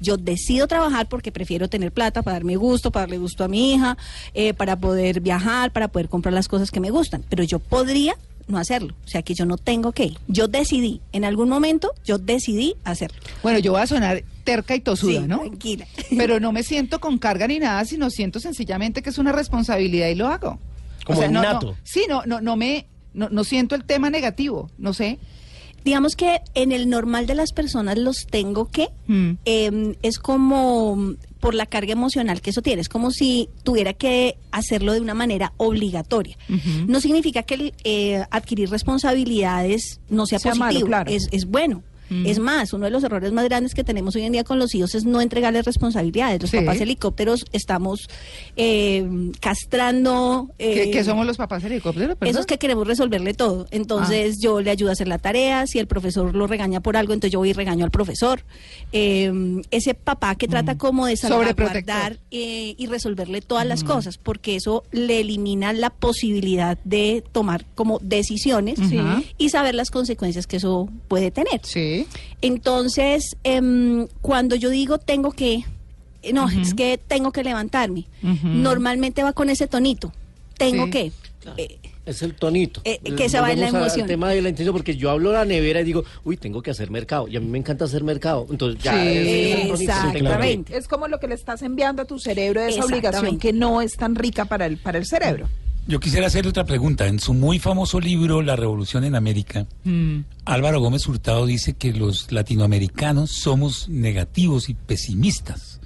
Yo 0.00 0.16
decido 0.16 0.66
trabajar 0.66 1.08
porque 1.08 1.30
prefiero 1.32 1.68
tener 1.68 1.92
plata 1.92 2.22
para 2.22 2.34
darme 2.36 2.56
gusto, 2.56 2.90
para 2.90 3.02
darle 3.04 3.18
gusto 3.18 3.44
a 3.44 3.48
mi 3.48 3.74
hija, 3.74 3.96
eh, 4.34 4.54
para 4.54 4.76
poder 4.76 5.20
viajar, 5.20 5.72
para 5.72 5.88
poder 5.88 6.08
comprar 6.08 6.32
las 6.32 6.48
cosas 6.48 6.70
que 6.70 6.80
me 6.80 6.90
gustan. 6.90 7.24
Pero 7.28 7.44
yo 7.44 7.58
podría 7.58 8.16
no 8.48 8.58
hacerlo. 8.58 8.94
O 9.04 9.08
sea 9.08 9.22
que 9.22 9.34
yo 9.34 9.44
no 9.46 9.56
tengo 9.58 9.92
que. 9.92 10.06
ir. 10.06 10.18
Yo 10.26 10.48
decidí, 10.48 11.00
en 11.12 11.24
algún 11.24 11.48
momento, 11.48 11.92
yo 12.04 12.18
decidí 12.18 12.74
hacerlo. 12.84 13.16
Bueno, 13.42 13.58
yo 13.60 13.72
voy 13.72 13.80
a 13.82 13.86
sonar 13.86 14.24
terca 14.42 14.74
y 14.74 14.80
tosuda, 14.80 15.20
Sí, 15.20 15.26
¿no? 15.28 15.38
Tranquila. 15.40 15.86
Pero 16.16 16.40
no 16.40 16.50
me 16.50 16.62
siento 16.64 16.98
con 17.00 17.18
carga 17.18 17.46
ni 17.46 17.58
nada, 17.60 17.84
sino 17.84 18.10
siento 18.10 18.40
sencillamente 18.40 19.02
que 19.02 19.10
es 19.10 19.18
una 19.18 19.30
responsabilidad 19.32 20.08
y 20.08 20.16
lo 20.16 20.26
hago. 20.26 20.58
Como 21.04 21.20
no, 21.22 21.28
no- 21.30 21.38
innato. 21.40 21.76
sí, 21.84 22.06
no, 22.08 22.22
no, 22.26 22.40
no 22.40 22.56
me, 22.56 22.86
no, 23.14 23.28
no 23.28 23.44
siento 23.44 23.74
el 23.76 23.84
tema 23.84 24.10
negativo, 24.10 24.68
no 24.78 24.94
sé. 24.94 25.18
Digamos 25.84 26.16
que 26.16 26.40
en 26.54 26.72
el 26.72 26.88
normal 26.88 27.26
de 27.26 27.34
las 27.34 27.52
personas 27.52 27.98
los 27.98 28.26
tengo 28.30 28.70
que. 28.70 28.88
Mm. 29.06 29.30
eh, 29.44 29.96
es 30.02 30.18
como 30.18 31.14
por 31.40 31.54
la 31.54 31.64
carga 31.66 31.92
emocional 31.92 32.42
que 32.42 32.50
eso 32.50 32.60
tiene. 32.62 32.82
Es 32.82 32.88
como 32.88 33.10
si 33.10 33.48
tuviera 33.62 33.94
que 33.94 34.36
hacerlo 34.52 34.92
de 34.92 35.00
una 35.00 35.14
manera 35.14 35.52
obligatoria. 35.56 36.36
No 36.86 37.00
significa 37.00 37.42
que 37.44 37.54
el, 37.54 37.74
eh, 37.84 38.22
adquirir 38.30 38.68
responsabilidades 38.70 40.00
no 40.08 40.26
sea, 40.26 40.38
Sea 40.38 40.54
malo, 40.54 40.68
positivo. 40.72 40.86
claro. 40.88 41.10
es, 41.10 41.28
es 41.32 41.46
bueno. 41.46 41.82
Mm. 42.10 42.26
Es 42.26 42.38
más, 42.38 42.72
uno 42.72 42.84
de 42.86 42.90
los 42.90 43.02
errores 43.04 43.32
más 43.32 43.44
grandes 43.46 43.74
que 43.74 43.84
tenemos 43.84 44.14
hoy 44.16 44.22
en 44.22 44.32
día 44.32 44.44
con 44.44 44.58
los 44.58 44.74
hijos 44.74 44.94
es 44.94 45.04
no 45.04 45.20
entregarles 45.20 45.64
responsabilidades. 45.64 46.40
Los 46.42 46.50
Sí. 46.50 46.58
papás 46.58 46.80
helicópteros 46.80 47.44
estamos 47.52 48.08
eh, 48.56 49.06
castrando. 49.40 50.50
¿Qué, 50.58 50.84
eh, 50.84 50.90
qué 50.90 51.04
somos 51.04 51.26
los 51.26 51.36
papás 51.36 51.62
helicópteros? 51.64 52.16
perdón? 52.16 52.34
esos 52.34 52.46
que 52.46 52.58
queremos 52.58 52.86
resolverle 52.86 53.34
todo. 53.34 53.66
Entonces 53.70 54.34
Ah. 54.36 54.40
yo 54.42 54.60
le 54.60 54.70
ayudo 54.70 54.90
a 54.90 54.92
hacer 54.92 55.08
la 55.08 55.18
tarea, 55.18 55.66
si 55.66 55.78
el 55.78 55.86
profesor 55.86 56.34
lo 56.34 56.46
regaña 56.46 56.80
por 56.80 56.96
algo, 56.96 57.12
entonces 57.12 57.32
yo 57.32 57.38
voy 57.38 57.50
y 57.50 57.52
regaño 57.52 57.84
al 57.84 57.90
profesor. 57.90 58.42
Eh, 58.92 59.32
ese 59.70 59.94
papá 59.94 60.34
que 60.34 60.48
trata 60.48 60.76
como 60.76 61.06
de 61.06 61.14
Mm. 61.14 61.16
Sobreprotector. 61.16 61.60
Mm. 61.60 61.86
salvaguardar 61.86 62.18
eh, 62.30 62.74
y 62.76 62.86
resolverle 62.86 63.40
todas 63.40 63.66
las 63.66 63.84
cosas, 63.84 64.18
porque 64.18 64.56
eso 64.56 64.84
le 64.92 65.20
elimina 65.20 65.72
la 65.72 65.90
posibilidad 65.90 66.78
de 66.84 67.22
tomar 67.32 67.64
como 67.74 67.98
decisiones 68.00 68.78
Sí. 68.88 68.98
y 69.38 69.48
saber 69.50 69.74
las 69.74 69.90
consecuencias 69.90 70.46
que 70.46 70.56
eso 70.56 70.88
puede 71.08 71.30
tener. 71.30 71.60
Sí. 71.64 71.99
Entonces, 72.42 73.36
em, 73.44 74.06
cuando 74.20 74.56
yo 74.56 74.70
digo 74.70 74.98
tengo 74.98 75.30
que, 75.32 75.64
no, 76.32 76.48
es 76.48 76.74
que 76.74 76.98
tengo 76.98 77.32
que 77.32 77.44
levantarme, 77.44 78.06
normalmente 78.44 79.22
va 79.22 79.32
con 79.32 79.50
ese 79.50 79.66
tonito. 79.66 80.12
Tengo 80.58 80.84
Sí. 80.86 80.90
que. 80.90 81.12
eh, 81.56 81.78
Es 82.06 82.22
el 82.22 82.34
tonito. 82.34 82.80
Eh, 82.84 82.98
que 83.16 83.28
se 83.28 83.40
va 83.40 83.52
en 83.52 83.60
la 83.60 83.68
emoción. 83.68 84.06
tema 84.06 84.30
de 84.30 84.42
la 84.42 84.48
intención, 84.48 84.74
porque 84.74 84.96
yo 84.96 85.10
hablo 85.10 85.30
a 85.30 85.32
la 85.34 85.44
nevera 85.44 85.80
y 85.80 85.84
digo, 85.84 86.02
uy, 86.24 86.36
tengo 86.36 86.60
que 86.60 86.70
hacer 86.70 86.90
mercado. 86.90 87.28
Y 87.28 87.36
a 87.36 87.40
mí 87.40 87.46
me 87.46 87.58
encanta 87.58 87.84
hacer 87.84 88.02
mercado. 88.02 88.46
Entonces 88.50 88.82
ya 88.82 88.92
Sí, 89.00 89.08
es 89.08 89.64
el 89.64 89.70
exactamente. 89.82 90.76
Es 90.76 90.88
como 90.88 91.06
lo 91.08 91.20
que 91.20 91.28
le 91.28 91.34
estás 91.34 91.62
enviando 91.62 92.02
a 92.02 92.04
tu 92.06 92.18
cerebro 92.18 92.62
de 92.62 92.70
esa 92.70 92.84
obligación 92.84 93.38
que 93.38 93.52
no 93.52 93.80
es 93.80 93.96
tan 93.96 94.16
rica 94.16 94.46
para 94.46 94.66
el, 94.66 94.76
para 94.78 94.98
el 94.98 95.06
cerebro. 95.06 95.48
Yo 95.86 95.98
quisiera 95.98 96.26
hacerle 96.28 96.50
otra 96.50 96.64
pregunta. 96.64 97.06
En 97.06 97.18
su 97.18 97.34
muy 97.34 97.58
famoso 97.58 98.00
libro 98.00 98.42
La 98.42 98.54
Revolución 98.56 99.04
en 99.04 99.14
América, 99.14 99.66
Mm. 99.84 100.20
Álvaro 100.44 100.80
Gómez 100.80 101.06
Hurtado 101.08 101.46
dice 101.46 101.72
que 101.74 101.92
los 101.92 102.30
latinoamericanos 102.30 103.30
somos 103.32 103.88
negativos 103.88 104.68
y 104.68 104.74
pesimistas. 104.74 105.80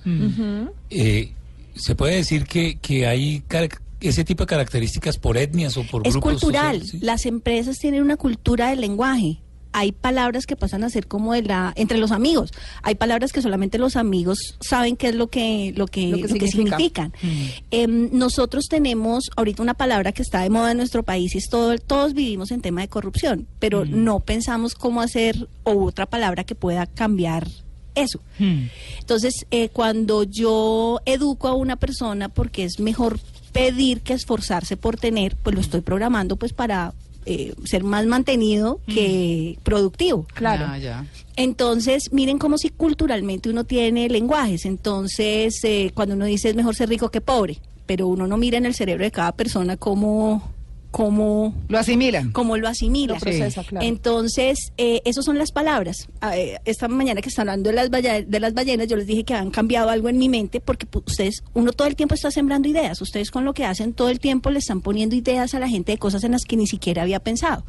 Eh, 0.90 1.32
¿Se 1.76 1.94
puede 1.94 2.16
decir 2.16 2.44
que, 2.44 2.76
que 2.76 3.06
hay 3.06 3.42
ese 4.00 4.24
tipo 4.24 4.42
de 4.42 4.46
características 4.48 5.16
por 5.16 5.36
etnias 5.38 5.76
o 5.76 5.84
por 5.84 6.06
Es 6.06 6.12
grupos 6.12 6.32
cultural. 6.32 6.80
sociales? 6.80 6.90
Sí. 6.90 6.98
Las 7.00 7.24
empresas 7.26 7.78
tienen 7.78 8.02
una 8.02 8.16
cultura 8.16 8.70
del 8.70 8.80
lenguaje. 8.82 9.38
Hay 9.76 9.90
palabras 9.90 10.46
que 10.46 10.54
pasan 10.54 10.84
a 10.84 10.88
ser 10.88 11.08
como 11.08 11.32
de 11.32 11.42
la 11.42 11.72
entre 11.74 11.98
los 11.98 12.12
amigos. 12.12 12.52
Hay 12.82 12.94
palabras 12.94 13.32
que 13.32 13.42
solamente 13.42 13.76
los 13.76 13.96
amigos 13.96 14.56
saben 14.60 14.96
qué 14.96 15.08
es 15.08 15.16
lo 15.16 15.26
que 15.26 15.74
lo 15.76 15.88
que, 15.88 16.06
Lo 16.10 16.16
que 16.18 16.22
lo 16.22 16.34
que 16.38 16.46
significa. 16.48 17.10
significan. 17.10 17.12
Em, 17.72 18.08
nosotros 18.12 18.66
tenemos 18.68 19.30
ahorita 19.36 19.62
una 19.62 19.74
palabra 19.74 20.12
que 20.12 20.22
está 20.22 20.42
de 20.42 20.50
moda 20.50 20.70
en 20.70 20.76
nuestro 20.76 21.02
país 21.02 21.34
y 21.34 21.38
es 21.38 21.48
todo, 21.50 21.76
todos 21.76 22.14
vivimos 22.14 22.52
en 22.52 22.60
tema 22.60 22.82
de 22.82 22.88
corrupción, 22.88 23.48
pero 23.58 23.84
no 23.84 24.20
pensamos 24.20 24.76
cómo 24.76 25.00
hacer 25.00 25.48
o 25.64 25.84
otra 25.84 26.06
palabra 26.06 26.44
que 26.44 26.54
pueda 26.54 26.86
cambiar 26.86 27.48
eso. 27.96 28.20
Entonces, 29.00 29.44
eh, 29.50 29.70
cuando 29.70 30.22
yo 30.22 31.00
educo 31.04 31.48
a 31.48 31.54
una 31.54 31.74
persona 31.74 32.28
porque 32.28 32.62
es 32.62 32.78
mejor 32.78 33.18
pedir 33.52 34.02
que 34.02 34.12
esforzarse 34.12 34.76
por 34.76 34.96
tener, 34.98 35.34
pues 35.36 35.54
lo 35.54 35.60
estoy 35.60 35.80
programando 35.80 36.36
pues 36.36 36.52
para 36.52 36.94
eh, 37.26 37.54
ser 37.64 37.84
más 37.84 38.06
mantenido 38.06 38.80
que 38.86 39.58
productivo. 39.62 40.26
Claro. 40.34 40.66
Ya, 40.66 40.78
ya. 40.78 41.06
Entonces, 41.36 42.12
miren 42.12 42.38
cómo 42.38 42.58
si 42.58 42.70
culturalmente 42.70 43.50
uno 43.50 43.64
tiene 43.64 44.08
lenguajes. 44.08 44.64
Entonces, 44.66 45.58
eh, 45.64 45.90
cuando 45.94 46.14
uno 46.14 46.26
dice 46.26 46.50
es 46.50 46.54
mejor 46.54 46.74
ser 46.76 46.88
rico 46.88 47.10
que 47.10 47.20
pobre, 47.20 47.58
pero 47.86 48.06
uno 48.06 48.26
no 48.26 48.36
mira 48.36 48.58
en 48.58 48.66
el 48.66 48.74
cerebro 48.74 49.04
de 49.04 49.10
cada 49.10 49.32
persona 49.32 49.76
cómo, 49.76 50.53
cómo, 50.94 51.52
Lo 51.68 51.78
asimilan. 51.80 52.30
cómo 52.30 52.56
lo 52.56 52.68
asimila. 52.68 53.14
Lo 53.14 53.20
procesa, 53.20 53.64
claro. 53.64 53.84
Entonces, 53.84 54.72
eh, 54.78 55.02
esas 55.04 55.24
son 55.24 55.38
las 55.38 55.50
palabras. 55.50 56.06
Ah, 56.20 56.36
eh, 56.38 56.60
esta 56.64 56.86
mañana 56.86 57.20
que 57.20 57.30
están 57.30 57.48
hablando 57.48 57.70
de 57.70 57.74
las, 57.74 57.90
balla- 57.90 58.22
de 58.22 58.38
las 58.40 58.54
ballenas, 58.54 58.86
yo 58.86 58.96
les 58.96 59.08
dije 59.08 59.24
que 59.24 59.34
han 59.34 59.50
cambiado 59.50 59.90
algo 59.90 60.08
en 60.08 60.18
mi 60.18 60.28
mente 60.28 60.60
porque 60.60 60.86
ustedes, 61.04 61.42
uno 61.52 61.72
todo 61.72 61.88
el 61.88 61.96
tiempo 61.96 62.14
está 62.14 62.30
sembrando 62.30 62.68
ideas. 62.68 63.00
Ustedes 63.02 63.32
con 63.32 63.44
lo 63.44 63.54
que 63.54 63.64
hacen 63.64 63.92
todo 63.92 64.08
el 64.08 64.20
tiempo 64.20 64.50
le 64.50 64.60
están 64.60 64.80
poniendo 64.82 65.16
ideas 65.16 65.52
a 65.54 65.58
la 65.58 65.68
gente 65.68 65.90
de 65.90 65.98
cosas 65.98 66.22
en 66.22 66.30
las 66.30 66.44
que 66.44 66.56
ni 66.56 66.68
siquiera 66.68 67.02
había 67.02 67.18
pensado. 67.18 67.64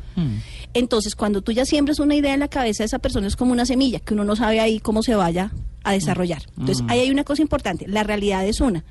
Entonces, 0.75 1.15
cuando 1.15 1.41
tú 1.41 1.51
ya 1.51 1.65
siembras 1.65 1.99
una 1.99 2.13
idea 2.13 2.35
en 2.35 2.41
la 2.41 2.47
cabeza 2.47 2.83
de 2.83 2.87
esa 2.87 2.99
persona, 2.99 3.25
es 3.25 3.35
como 3.35 3.51
una 3.53 3.65
semilla 3.65 3.99
que 4.01 4.13
uno 4.13 4.23
no 4.23 4.35
sabe 4.35 4.59
ahí 4.59 4.79
cómo 4.79 5.01
se 5.01 5.15
vaya 5.15 5.51
a 5.83 5.93
desarrollar. 5.93 6.43
Entonces, 6.59 6.85
ahí 6.89 6.99
hay 6.99 7.09
una 7.09 7.23
cosa 7.23 7.41
importante. 7.41 7.87
La 7.87 8.03
realidad 8.03 8.45
es 8.45 8.61
una. 8.61 8.83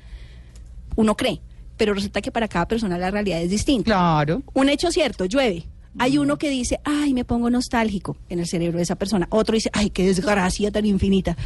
Uno 0.97 1.15
cree, 1.15 1.39
pero 1.77 1.93
resulta 1.93 2.21
que 2.21 2.31
para 2.31 2.47
cada 2.47 2.67
persona 2.67 2.97
la 2.97 3.11
realidad 3.11 3.41
es 3.41 3.49
distinta. 3.49 3.85
Claro. 3.85 4.43
Un 4.53 4.69
hecho 4.69 4.91
cierto, 4.91 5.25
llueve. 5.25 5.65
Hay 5.97 6.17
uno 6.17 6.37
que 6.37 6.49
dice, 6.49 6.79
ay, 6.83 7.13
me 7.13 7.23
pongo 7.23 7.49
nostálgico 7.49 8.17
en 8.27 8.39
el 8.39 8.47
cerebro 8.47 8.77
de 8.77 8.83
esa 8.83 8.95
persona. 8.95 9.27
Otro 9.31 9.55
dice, 9.55 9.69
ay, 9.71 9.89
qué 9.91 10.05
desgracia 10.05 10.69
tan 10.69 10.85
infinita. 10.85 11.37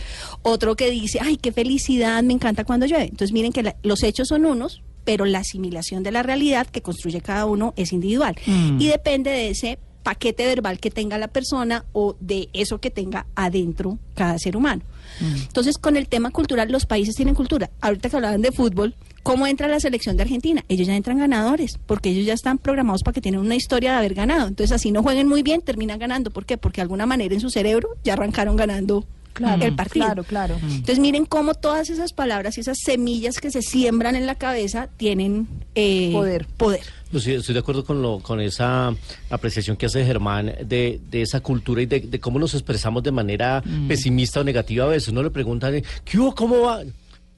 Otro 0.42 0.76
que 0.76 0.90
dice, 0.90 1.20
ay, 1.22 1.38
qué 1.38 1.52
felicidad, 1.52 2.24
me 2.24 2.34
encanta 2.34 2.64
cuando 2.64 2.88
llueve. 2.88 3.04
Entonces 3.06 3.32
miren 3.32 3.52
que 3.52 3.62
la- 3.62 3.76
los 3.84 4.02
hechos 4.02 4.28
son 4.30 4.46
unos, 4.48 4.82
pero 5.06 5.26
la 5.26 5.40
asimilación 5.40 6.02
de 6.02 6.12
la 6.12 6.24
realidad 6.24 6.66
que 6.66 6.82
construye 6.82 7.22
cada 7.22 7.46
uno 7.46 7.74
es 7.76 7.94
individual. 7.94 8.36
Y 8.80 8.88
depende 8.88 9.30
de 9.30 9.50
ese 9.52 9.78
paquete 10.02 10.46
verbal 10.48 10.80
que 10.80 10.90
tenga 10.90 11.20
la 11.20 11.28
persona 11.28 11.86
o 11.94 12.16
de 12.20 12.50
eso 12.54 12.80
que 12.82 12.90
tenga 12.90 13.28
adentro 13.36 14.00
cada 14.16 14.40
ser 14.40 14.58
humano. 14.58 14.82
Entonces, 15.22 15.78
con 15.78 15.96
el 15.96 16.08
tema 16.08 16.32
cultural, 16.32 16.72
los 16.72 16.86
países 16.88 17.14
tienen 17.16 17.36
cultura. 17.36 17.70
Ahorita 17.82 18.10
que 18.10 18.16
hablaban 18.16 18.42
de 18.42 18.52
fútbol, 18.52 18.96
¿cómo 19.30 19.46
entra 19.46 19.68
la 19.68 19.80
selección 19.80 20.18
de 20.18 20.24
Argentina? 20.24 20.66
Ellos 20.70 20.88
ya 20.88 20.96
entran 20.96 21.20
ganadores, 21.20 21.78
porque 21.86 22.10
ellos 22.10 22.26
ya 22.26 22.34
están 22.34 22.58
programados 22.58 23.04
para 23.04 23.14
que 23.14 23.22
tienen 23.22 23.40
una 23.42 23.56
historia 23.56 23.92
de 23.92 23.98
haber 23.98 24.16
ganado. 24.16 24.48
Entonces, 24.48 24.72
así 24.72 24.92
no 24.92 25.04
jueguen 25.04 25.28
muy 25.28 25.44
bien, 25.44 25.62
terminan 25.62 26.00
ganando. 26.00 26.32
¿Por 26.32 26.46
qué? 26.48 26.58
Porque 26.58 26.78
de 26.78 26.84
alguna 26.84 27.06
manera 27.06 27.34
en 27.36 27.40
su 27.40 27.52
cerebro 27.52 27.90
ya 28.04 28.14
arrancaron 28.14 28.56
ganando 28.56 29.06
Claro, 29.34 29.64
el 29.64 29.76
partido. 29.76 30.06
claro, 30.06 30.24
claro. 30.24 30.58
Entonces, 30.64 30.98
miren 31.00 31.26
cómo 31.26 31.54
todas 31.54 31.90
esas 31.92 32.12
palabras 32.12 32.58
y 32.58 32.62
esas 32.62 32.78
semillas 32.84 33.40
que 33.40 33.52
se 33.52 33.62
siembran 33.62 34.16
en 34.16 34.26
la 34.26 34.34
cabeza 34.36 34.90
tienen 34.98 35.48
eh, 35.76 36.10
Poder. 36.12 36.48
poder. 36.58 36.82
Pues 37.12 37.24
sí, 37.24 37.34
estoy 37.34 37.54
de 37.54 37.60
acuerdo 37.60 37.86
con, 37.86 38.02
lo, 38.02 38.20
con 38.20 38.42
esa 38.42 38.94
apreciación 39.30 39.78
que 39.78 39.86
hace 39.86 40.04
Germán 40.04 40.54
de, 40.66 41.00
de 41.10 41.22
esa 41.22 41.40
cultura 41.42 41.82
y 41.82 41.86
de, 41.86 42.00
de 42.02 42.20
cómo 42.20 42.40
nos 42.40 42.54
expresamos 42.56 43.04
de 43.04 43.12
manera 43.12 43.64
pesimista 43.88 44.42
o 44.42 44.44
negativa 44.44 44.86
a 44.86 44.90
veces. 44.90 45.10
Uno 45.10 45.22
le 45.24 45.30
pregunta, 45.30 45.72
¿qué 46.04 46.20
hubo? 46.20 46.34
¿Cómo 46.36 46.62
va? 46.62 46.82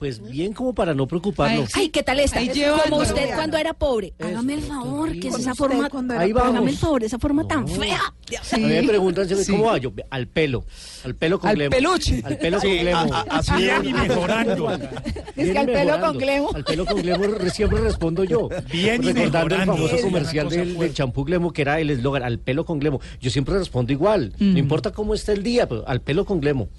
Pues 0.01 0.19
bien, 0.19 0.51
como 0.53 0.73
para 0.73 0.95
no 0.95 1.05
preocuparnos. 1.07 1.69
Ay, 1.75 1.89
¿qué 1.89 2.01
tal 2.01 2.19
esta? 2.19 2.39
Ahí 2.39 2.49
Como 2.85 2.97
usted 2.97 3.13
Mariana. 3.13 3.35
cuando 3.35 3.57
era 3.57 3.73
pobre. 3.75 4.15
Hágame 4.19 4.55
el 4.55 4.61
favor, 4.63 5.11
que 5.19 5.27
es 5.27 5.35
esa 5.37 5.53
forma. 5.53 5.89
cuando 5.91 6.15
era 6.15 6.23
Ahí 6.23 6.33
pobre. 6.33 6.41
Hágame 6.45 6.57
el 6.57 6.65
vamos. 6.65 6.79
favor, 6.79 7.03
esa 7.03 7.19
forma 7.19 7.47
tan 7.47 7.67
fea. 7.67 8.01
A 8.51 8.57
mí 8.57 8.63
me 8.63 8.81
preguntan 8.81 9.27
Sí. 9.29 9.51
¿cómo 9.51 9.65
va? 9.65 9.77
Yo, 9.77 9.93
al 10.09 10.25
pelo, 10.27 10.65
al 11.03 11.13
pelo 11.13 11.39
con 11.39 11.51
Al 11.51 11.55
glemo. 11.55 11.69
peluche. 11.69 12.19
Al 12.25 12.35
pelo 12.39 12.59
con 12.59 12.71
glemo. 12.79 13.13
así 13.29 13.55
Bien 13.57 13.85
y 13.85 13.93
mejorando. 13.93 14.71
Es 15.35 15.51
que 15.51 15.57
al 15.59 15.65
pelo 15.67 16.01
con 16.01 16.17
glemo. 16.17 16.49
Al 16.55 16.63
pelo 16.63 16.85
con 16.87 16.99
glemo 17.03 17.23
re- 17.27 17.49
siempre 17.51 17.79
respondo 17.81 18.23
yo. 18.23 18.49
Bien 18.71 19.03
y 19.03 19.11
Recordando 19.13 19.55
el 19.55 19.65
famoso 19.67 20.01
comercial 20.01 20.49
del, 20.49 20.93
champú 20.95 21.25
glemo, 21.25 21.53
que 21.53 21.61
era 21.61 21.79
el 21.79 21.91
eslogan, 21.91 22.23
al 22.23 22.39
pelo 22.39 22.65
con 22.65 22.79
glemo. 22.79 22.99
Yo 23.19 23.29
siempre 23.29 23.53
respondo 23.55 23.93
igual. 23.93 24.33
No 24.39 24.57
importa 24.57 24.91
cómo 24.91 25.13
esté 25.13 25.33
el 25.33 25.43
día, 25.43 25.69
pero 25.69 25.87
al 25.87 26.01
pelo 26.01 26.25
con 26.25 26.39
glemo. 26.41 26.69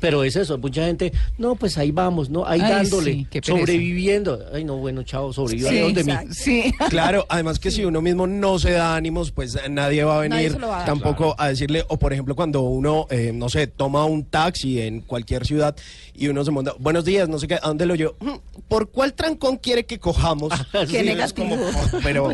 Pero 0.00 0.24
es 0.24 0.34
eso, 0.36 0.56
mucha 0.58 0.86
gente, 0.86 1.12
no, 1.38 1.54
pues 1.54 1.76
ahí 1.78 1.90
vamos, 1.90 2.30
¿no? 2.30 2.46
Ahí 2.46 2.60
Ay, 2.62 2.70
dándole, 2.72 3.12
sí, 3.12 3.26
sobreviviendo. 3.42 4.44
Ay, 4.52 4.64
no, 4.64 4.76
bueno, 4.76 5.02
chao, 5.02 5.32
sobreviva 5.32 5.68
Sí, 5.70 5.92
de 5.92 6.04
mí. 6.04 6.12
Sí. 6.32 6.72
Claro, 6.90 7.26
además 7.28 7.58
que 7.58 7.70
si 7.70 7.84
uno 7.84 8.00
mismo 8.00 8.26
no 8.26 8.58
se 8.58 8.72
da 8.72 8.96
ánimos, 8.96 9.30
pues 9.30 9.56
nadie 9.68 10.02
va 10.04 10.16
a 10.18 10.20
venir 10.20 10.56
va 10.62 10.82
a 10.82 10.84
tampoco 10.84 11.34
a 11.38 11.48
decirle, 11.48 11.84
o 11.88 11.98
por 11.98 12.12
ejemplo 12.12 12.34
cuando 12.34 12.62
uno, 12.62 13.06
eh, 13.10 13.30
no 13.34 13.48
sé, 13.48 13.66
toma 13.66 14.04
un 14.06 14.24
taxi 14.24 14.80
en 14.80 15.00
cualquier 15.02 15.46
ciudad 15.46 15.76
y 16.14 16.28
uno 16.28 16.44
se 16.44 16.50
monta, 16.50 16.74
buenos 16.78 17.04
días, 17.04 17.28
no 17.28 17.38
sé 17.38 17.46
qué, 17.46 17.54
¿a 17.54 17.68
dónde 17.68 17.86
lo 17.86 17.94
llevo? 17.94 18.16
"Mm, 18.20 18.60
¿Por 18.68 18.90
cuál 18.90 19.14
trancón 19.14 19.56
quiere 19.58 19.84
que 19.84 19.98
cojamos? 19.98 20.52
Qué 20.90 21.02
negativo. 21.02 21.48
como, 21.50 21.62
"Oh, 21.62 21.98
pero 22.02 22.32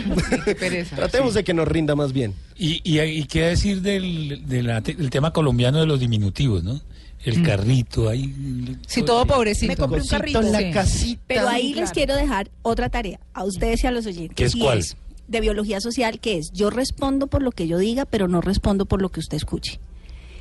pereza. 0.58 0.96
tratemos 0.96 1.34
de 1.34 1.44
que 1.44 1.52
nos 1.54 1.66
rinda 1.68 1.94
más 1.94 2.12
bien. 2.12 2.34
Y, 2.56 2.80
y, 2.84 3.00
y 3.00 3.24
qué 3.24 3.42
decir 3.42 3.82
del 3.82 5.10
tema 5.10 5.32
colombiano 5.32 5.80
de 5.80 5.86
los 5.86 6.00
diminutivos, 6.00 6.62
¿no? 6.64 6.80
El 7.24 7.42
carrito 7.42 8.08
ahí. 8.08 8.76
Sí, 8.86 9.02
todo 9.02 9.26
pobrecito. 9.26 9.72
Me 9.72 9.76
compré 9.76 10.00
un 10.00 10.06
carrito. 10.06 10.42
Sí. 10.42 10.50
la 10.50 10.70
casita. 10.70 11.22
Pero 11.26 11.48
ahí 11.48 11.72
claro. 11.72 11.80
les 11.86 11.92
quiero 11.92 12.14
dejar 12.14 12.50
otra 12.62 12.88
tarea 12.88 13.18
a 13.32 13.44
ustedes 13.44 13.82
y 13.82 13.86
a 13.86 13.90
los 13.90 14.06
oyentes. 14.06 14.36
¿Qué 14.36 14.44
es 14.44 14.54
y 14.54 14.60
cuál? 14.60 14.84
de 15.28 15.40
biología 15.40 15.80
social, 15.80 16.20
que 16.20 16.38
es 16.38 16.52
yo 16.52 16.70
respondo 16.70 17.26
por 17.26 17.42
lo 17.42 17.50
que 17.50 17.66
yo 17.66 17.78
diga, 17.78 18.04
pero 18.04 18.28
no 18.28 18.40
respondo 18.40 18.86
por 18.86 19.02
lo 19.02 19.08
que 19.08 19.18
usted 19.18 19.36
escuche. 19.36 19.80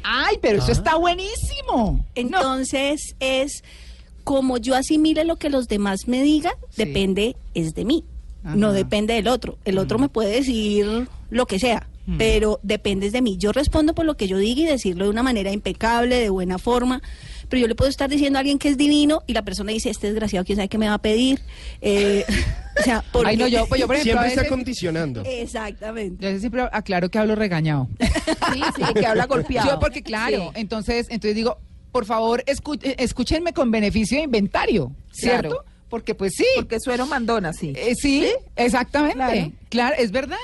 Ay, 0.04 0.38
pero 0.40 0.60
eso 0.60 0.72
está 0.72 0.96
buenísimo. 0.96 2.06
Entonces 2.14 3.16
es 3.20 3.64
como 4.24 4.58
yo 4.58 4.76
asimile 4.76 5.24
lo 5.24 5.38
que 5.38 5.50
los 5.50 5.68
demás 5.68 6.08
me 6.08 6.22
digan, 6.22 6.54
Sí. 6.70 6.86
depende 6.86 7.36
es 7.56 7.74
de 7.74 7.86
mí, 7.86 8.04
Ajá. 8.44 8.56
no 8.56 8.74
depende 8.74 9.16
del 9.16 9.28
otro. 9.28 9.58
El 9.66 9.80
otro 9.80 9.98
me 9.98 10.10
puede 10.10 10.30
decir 10.36 11.08
lo 11.32 11.48
que 11.48 11.58
sea, 11.58 11.88
pero 12.18 12.60
depende 12.64 13.08
es 13.08 13.14
de 13.14 13.22
mí. 13.22 13.38
Yo 13.38 13.52
respondo 13.52 13.96
por 13.96 14.06
lo 14.06 14.16
que 14.16 14.28
yo 14.28 14.38
diga 14.38 14.62
y 14.62 14.66
decirlo 14.66 15.06
de 15.06 15.10
una 15.10 15.24
manera 15.24 15.52
impecable, 15.52 16.20
de 16.20 16.30
buena 16.30 16.58
forma. 16.60 17.02
Pero 17.50 17.62
yo 17.62 17.68
le 17.68 17.76
puedo 17.76 17.90
estar 17.90 18.10
diciendo 18.10 18.38
a 18.38 18.42
alguien 18.42 18.58
que 18.60 18.70
es 18.70 18.78
divino 18.78 19.24
y 19.28 19.34
la 19.34 19.44
persona 19.44 19.72
dice, 19.72 19.90
este 19.90 20.08
desgraciado, 20.08 20.46
quién 20.46 20.56
sabe 20.56 20.68
qué 20.68 20.78
me 20.78 20.88
va 20.88 20.96
a 20.96 21.02
pedir. 21.02 21.40
Eh, 21.82 22.26
o 22.80 22.84
sea, 22.84 23.04
porque... 23.12 23.30
Ay, 23.30 23.38
no, 23.38 23.48
yo, 23.48 23.66
pues 23.68 23.80
yo 23.82 23.88
por 23.88 23.96
ejemplo, 23.96 24.14
Siempre 24.14 24.28
está 24.30 24.42
veces, 24.42 24.50
condicionando. 24.52 25.24
Exactamente. 25.26 26.32
yo 26.34 26.40
siempre 26.40 26.62
aclaro 26.72 27.10
que 27.10 27.18
hablo 27.20 27.36
regañado. 27.36 27.88
Sí, 28.54 28.62
sí, 28.76 28.94
que 28.94 29.06
habla 29.06 29.26
golpeado. 29.26 29.70
Yo 29.72 29.80
porque 29.80 30.02
claro, 30.04 30.52
Sí. 30.54 30.60
entonces, 30.62 31.08
entonces 31.10 31.36
digo, 31.36 31.58
por 31.92 32.06
favor, 32.06 32.44
escu- 32.46 32.80
eh, 32.84 32.96
escúchenme 33.00 33.54
con 33.54 33.72
beneficio 33.72 34.18
de 34.18 34.24
inventario, 34.26 34.92
¿cierto? 35.12 35.50
Claro. 35.50 35.66
Porque 35.90 36.16
pues 36.16 36.34
sí. 36.36 36.46
Porque 36.56 36.80
suero 36.80 37.06
mandona, 37.08 37.54
sí. 37.54 37.74
Eh, 37.76 37.94
sí, 37.96 38.28
exactamente. 38.56 39.16
Claro. 39.18 39.52
Claro. 39.70 39.96
es 40.00 40.12
verdad. 40.12 40.38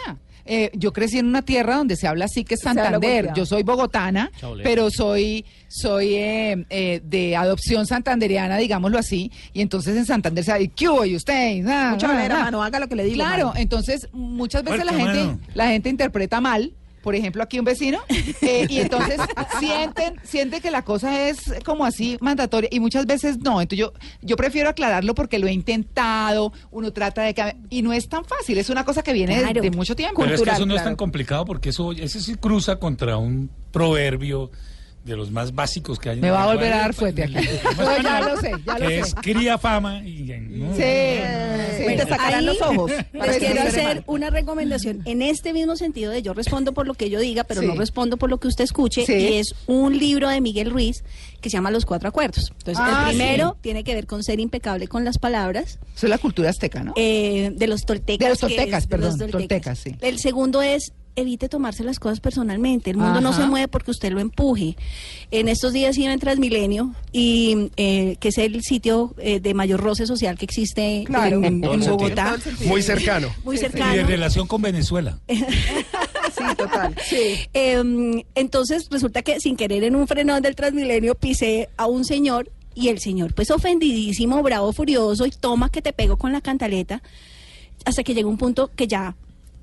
Eh, 0.54 0.70
yo 0.74 0.92
crecí 0.92 1.18
en 1.18 1.28
una 1.28 1.44
tierra 1.44 1.78
donde 1.78 1.96
se 1.96 2.10
habla 2.10 2.26
así 2.26 2.44
que 2.44 2.56
es 2.56 2.60
Santander. 2.60 3.32
Yo 3.34 3.46
soy 3.46 3.64
bogotana, 3.64 4.30
pero 4.62 4.92
soy 4.92 5.46
soy 5.70 6.16
eh, 6.16 6.66
eh, 6.70 7.02
de 7.06 7.38
adopción 7.38 7.88
santanderiana, 7.88 8.58
digámoslo 8.58 8.98
así. 8.98 9.32
Y 9.54 9.62
entonces 9.62 9.96
en 9.96 10.06
Santander 10.06 10.44
se 10.44 10.68
¿qué 10.68 10.90
hubo? 10.90 11.06
¿Y 11.06 11.16
usted? 11.16 11.66
Ah, 11.66 11.92
Mucha 11.94 12.10
manera, 12.10 12.36
ah. 12.36 12.44
mano, 12.44 12.62
haga 12.64 12.80
lo 12.80 12.90
que 12.90 12.98
le 12.98 13.06
digo. 13.06 13.16
Claro, 13.16 13.48
mano. 13.48 13.60
entonces 13.62 14.10
muchas 14.12 14.66
veces 14.66 14.84
la 14.84 14.92
gente, 14.92 15.24
mano. 15.24 15.40
la 15.54 15.68
gente 15.70 15.88
interpreta 15.88 16.42
mal. 16.42 16.74
Por 17.02 17.16
ejemplo, 17.16 17.42
aquí 17.44 17.58
un 17.60 17.66
vecino, 17.66 18.00
eh, 18.42 18.66
y 18.70 18.80
entonces 18.80 19.20
sienten, 19.60 20.16
siente 20.24 20.62
que 20.62 20.70
la 20.72 20.84
cosa 20.84 21.28
es 21.30 21.40
como 21.66 21.86
así 21.86 22.18
mandatoria, 22.22 22.70
y 22.72 22.80
muchas 22.80 23.06
veces 23.06 23.40
no. 23.40 23.62
Entonces 23.62 23.80
yo, 23.80 23.94
yo 24.22 24.36
prefiero 24.36 24.70
aclararlo 24.70 25.16
porque 25.16 25.40
lo 25.40 25.48
he 25.48 25.52
intentado, 25.54 26.54
uno 26.72 26.92
trata 26.94 27.24
de 27.24 27.34
que 27.34 27.56
y 27.70 27.82
no 27.82 27.94
es 27.94 28.08
tan 28.08 28.24
fácil, 28.26 28.58
es 28.58 28.70
una 28.70 28.86
cosa 28.86 29.02
que 29.04 29.14
viene 29.14 29.36
de- 29.36 29.42
Claro. 29.42 29.62
de, 29.62 29.72
mucho 29.72 29.96
tiempo. 29.96 30.22
Pero 30.22 30.36
es 30.36 30.42
que 30.42 30.50
eso 30.50 30.66
no 30.66 30.76
es 30.76 30.84
tan 30.84 30.96
complicado 30.96 31.46
porque 31.46 31.70
eso 31.70 31.92
ese 31.92 32.20
sí 32.22 32.36
cruza 32.36 32.76
contra 32.78 33.18
un 33.18 33.50
proverbio 33.72 34.52
de 35.04 35.16
los 35.18 35.32
más 35.32 35.56
básicos 35.56 35.98
que 36.00 36.10
hay. 36.10 36.16
en 36.18 36.22
Me 36.22 36.28
el 36.28 36.34
va 36.34 36.44
a 36.44 36.54
volver 36.54 36.72
a 36.74 36.78
dar 36.78 36.94
fuerte 36.94 37.24
aquí. 37.24 37.34
No, 37.78 38.02
ya 38.04 38.22
lo 38.22 38.38
sé, 38.40 38.52
ya 38.66 38.78
lo 38.80 38.88
que 38.88 38.94
sé. 38.96 39.00
es 39.10 39.16
cría 39.16 39.58
fama 39.58 40.04
y 40.06 40.24
¿no? 40.42 40.76
Sí, 40.76 40.82
sí. 41.78 41.86
Te 41.98 42.00
sacarán 42.08 42.40
Ahí 42.40 42.46
los 42.46 42.62
ojos. 42.62 42.92
Les 42.92 43.06
Pues 43.12 43.38
quiero 43.40 43.62
hacer 43.64 44.04
una 44.06 44.30
recomendación 44.30 45.02
en 45.06 45.22
este 45.24 45.54
mismo 45.54 45.76
sentido 45.76 46.12
de 46.12 46.22
yo 46.22 46.34
respondo 46.34 46.74
por 46.74 46.86
lo 46.86 46.94
que 46.94 47.10
yo 47.10 47.20
diga, 47.20 47.44
pero 47.46 47.62
Sí. 47.62 47.68
no 47.68 47.74
respondo 47.76 48.18
por 48.18 48.30
lo 48.30 48.40
que 48.40 48.48
usted 48.48 48.64
escuche. 48.64 49.06
Sí. 49.06 49.14
Y 49.14 49.34
es 49.38 49.56
un 49.68 49.98
libro 49.98 50.30
de 50.30 50.40
Miguel 50.42 50.70
Ruiz 50.70 51.04
que 51.42 51.50
se 51.50 51.58
llama 51.58 51.72
Los 51.72 51.86
Cuatro 51.86 52.08
Acuerdos. 52.10 52.52
Entonces, 52.60 52.78
Ah, 52.86 53.08
el 53.10 53.16
primero 53.18 53.54
sí. 53.56 53.58
tiene 53.62 53.84
que 53.84 53.96
ver 53.96 54.06
con 54.06 54.24
ser 54.24 54.40
impecable 54.40 54.88
con 54.88 55.04
las 55.04 55.18
palabras. 55.18 55.80
Eso 55.96 56.06
es 56.06 56.10
la 56.12 56.20
cultura 56.20 56.52
azteca, 56.52 56.84
¿no? 56.84 56.94
eh, 56.96 57.52
de 57.56 57.68
los 57.68 57.86
toltecas. 57.86 58.20
De 58.26 58.30
los 58.30 58.36
es 58.38 58.42
toltecas, 58.42 58.84
de 58.84 58.90
perdón, 58.90 59.32
toltecas, 59.32 59.80
sí. 59.80 59.96
El 60.02 60.20
segundo 60.20 60.62
es 60.62 60.94
evite 61.16 61.50
tomarse 61.50 61.84
las 61.84 62.00
cosas 62.00 62.20
personalmente. 62.20 62.90
El 62.92 62.98
mundo 62.98 63.22
no 63.22 63.34
se 63.34 63.46
mueve 63.46 63.68
porque 63.68 63.92
usted 63.92 64.12
lo 64.12 64.20
empuje. 64.20 64.76
En 65.32 65.48
estos 65.50 65.74
días 65.74 65.98
iba 65.98 66.12
en 66.14 66.20
Transmilenio, 66.20 66.94
y, 67.12 67.70
eh, 67.78 68.16
que 68.20 68.30
es 68.30 68.38
el 68.38 68.62
sitio 68.64 69.14
eh, 69.18 69.40
de 69.40 69.54
mayor 69.54 69.80
roce 69.82 70.06
social 70.08 70.38
que 70.38 70.46
existe 70.46 71.04
Claro. 71.06 71.38
en, 71.38 71.46
En 71.46 71.64
en 71.64 71.80
todo 71.82 71.98
Bogotá. 71.98 72.38
Muy 72.66 72.82
cercano. 72.82 73.28
Muy 73.44 73.56
Y 73.56 73.60
en 73.60 73.72
cercano. 73.72 74.08
relación 74.08 74.48
con 74.48 74.62
Venezuela. 74.62 75.20
Sí, 76.38 76.56
total. 76.56 76.96
Em, 77.54 78.24
entonces 78.36 78.88
resulta 78.90 79.22
que 79.22 79.40
sin 79.40 79.56
querer 79.58 79.84
en 79.84 79.96
un 79.96 80.08
frenón 80.08 80.42
del 80.42 80.56
Transmilenio 80.56 81.14
pisé 81.16 81.70
a 81.78 81.88
un 81.88 82.06
señor 82.06 82.50
y 82.74 82.88
el 82.88 83.00
señor 83.00 83.34
pues 83.34 83.52
ofendidísimo, 83.52 84.42
bravo, 84.42 84.72
furioso 84.72 85.26
y 85.26 85.32
toma 85.32 85.70
que 85.70 85.82
te 85.82 85.92
pego 85.94 86.18
con 86.18 86.32
la 86.32 86.40
cantaleta 86.42 87.02
hasta 87.86 88.04
que 88.04 88.14
llegó 88.14 88.30
un 88.30 88.38
punto 88.38 88.72
que 88.76 88.88
ya 88.88 89.16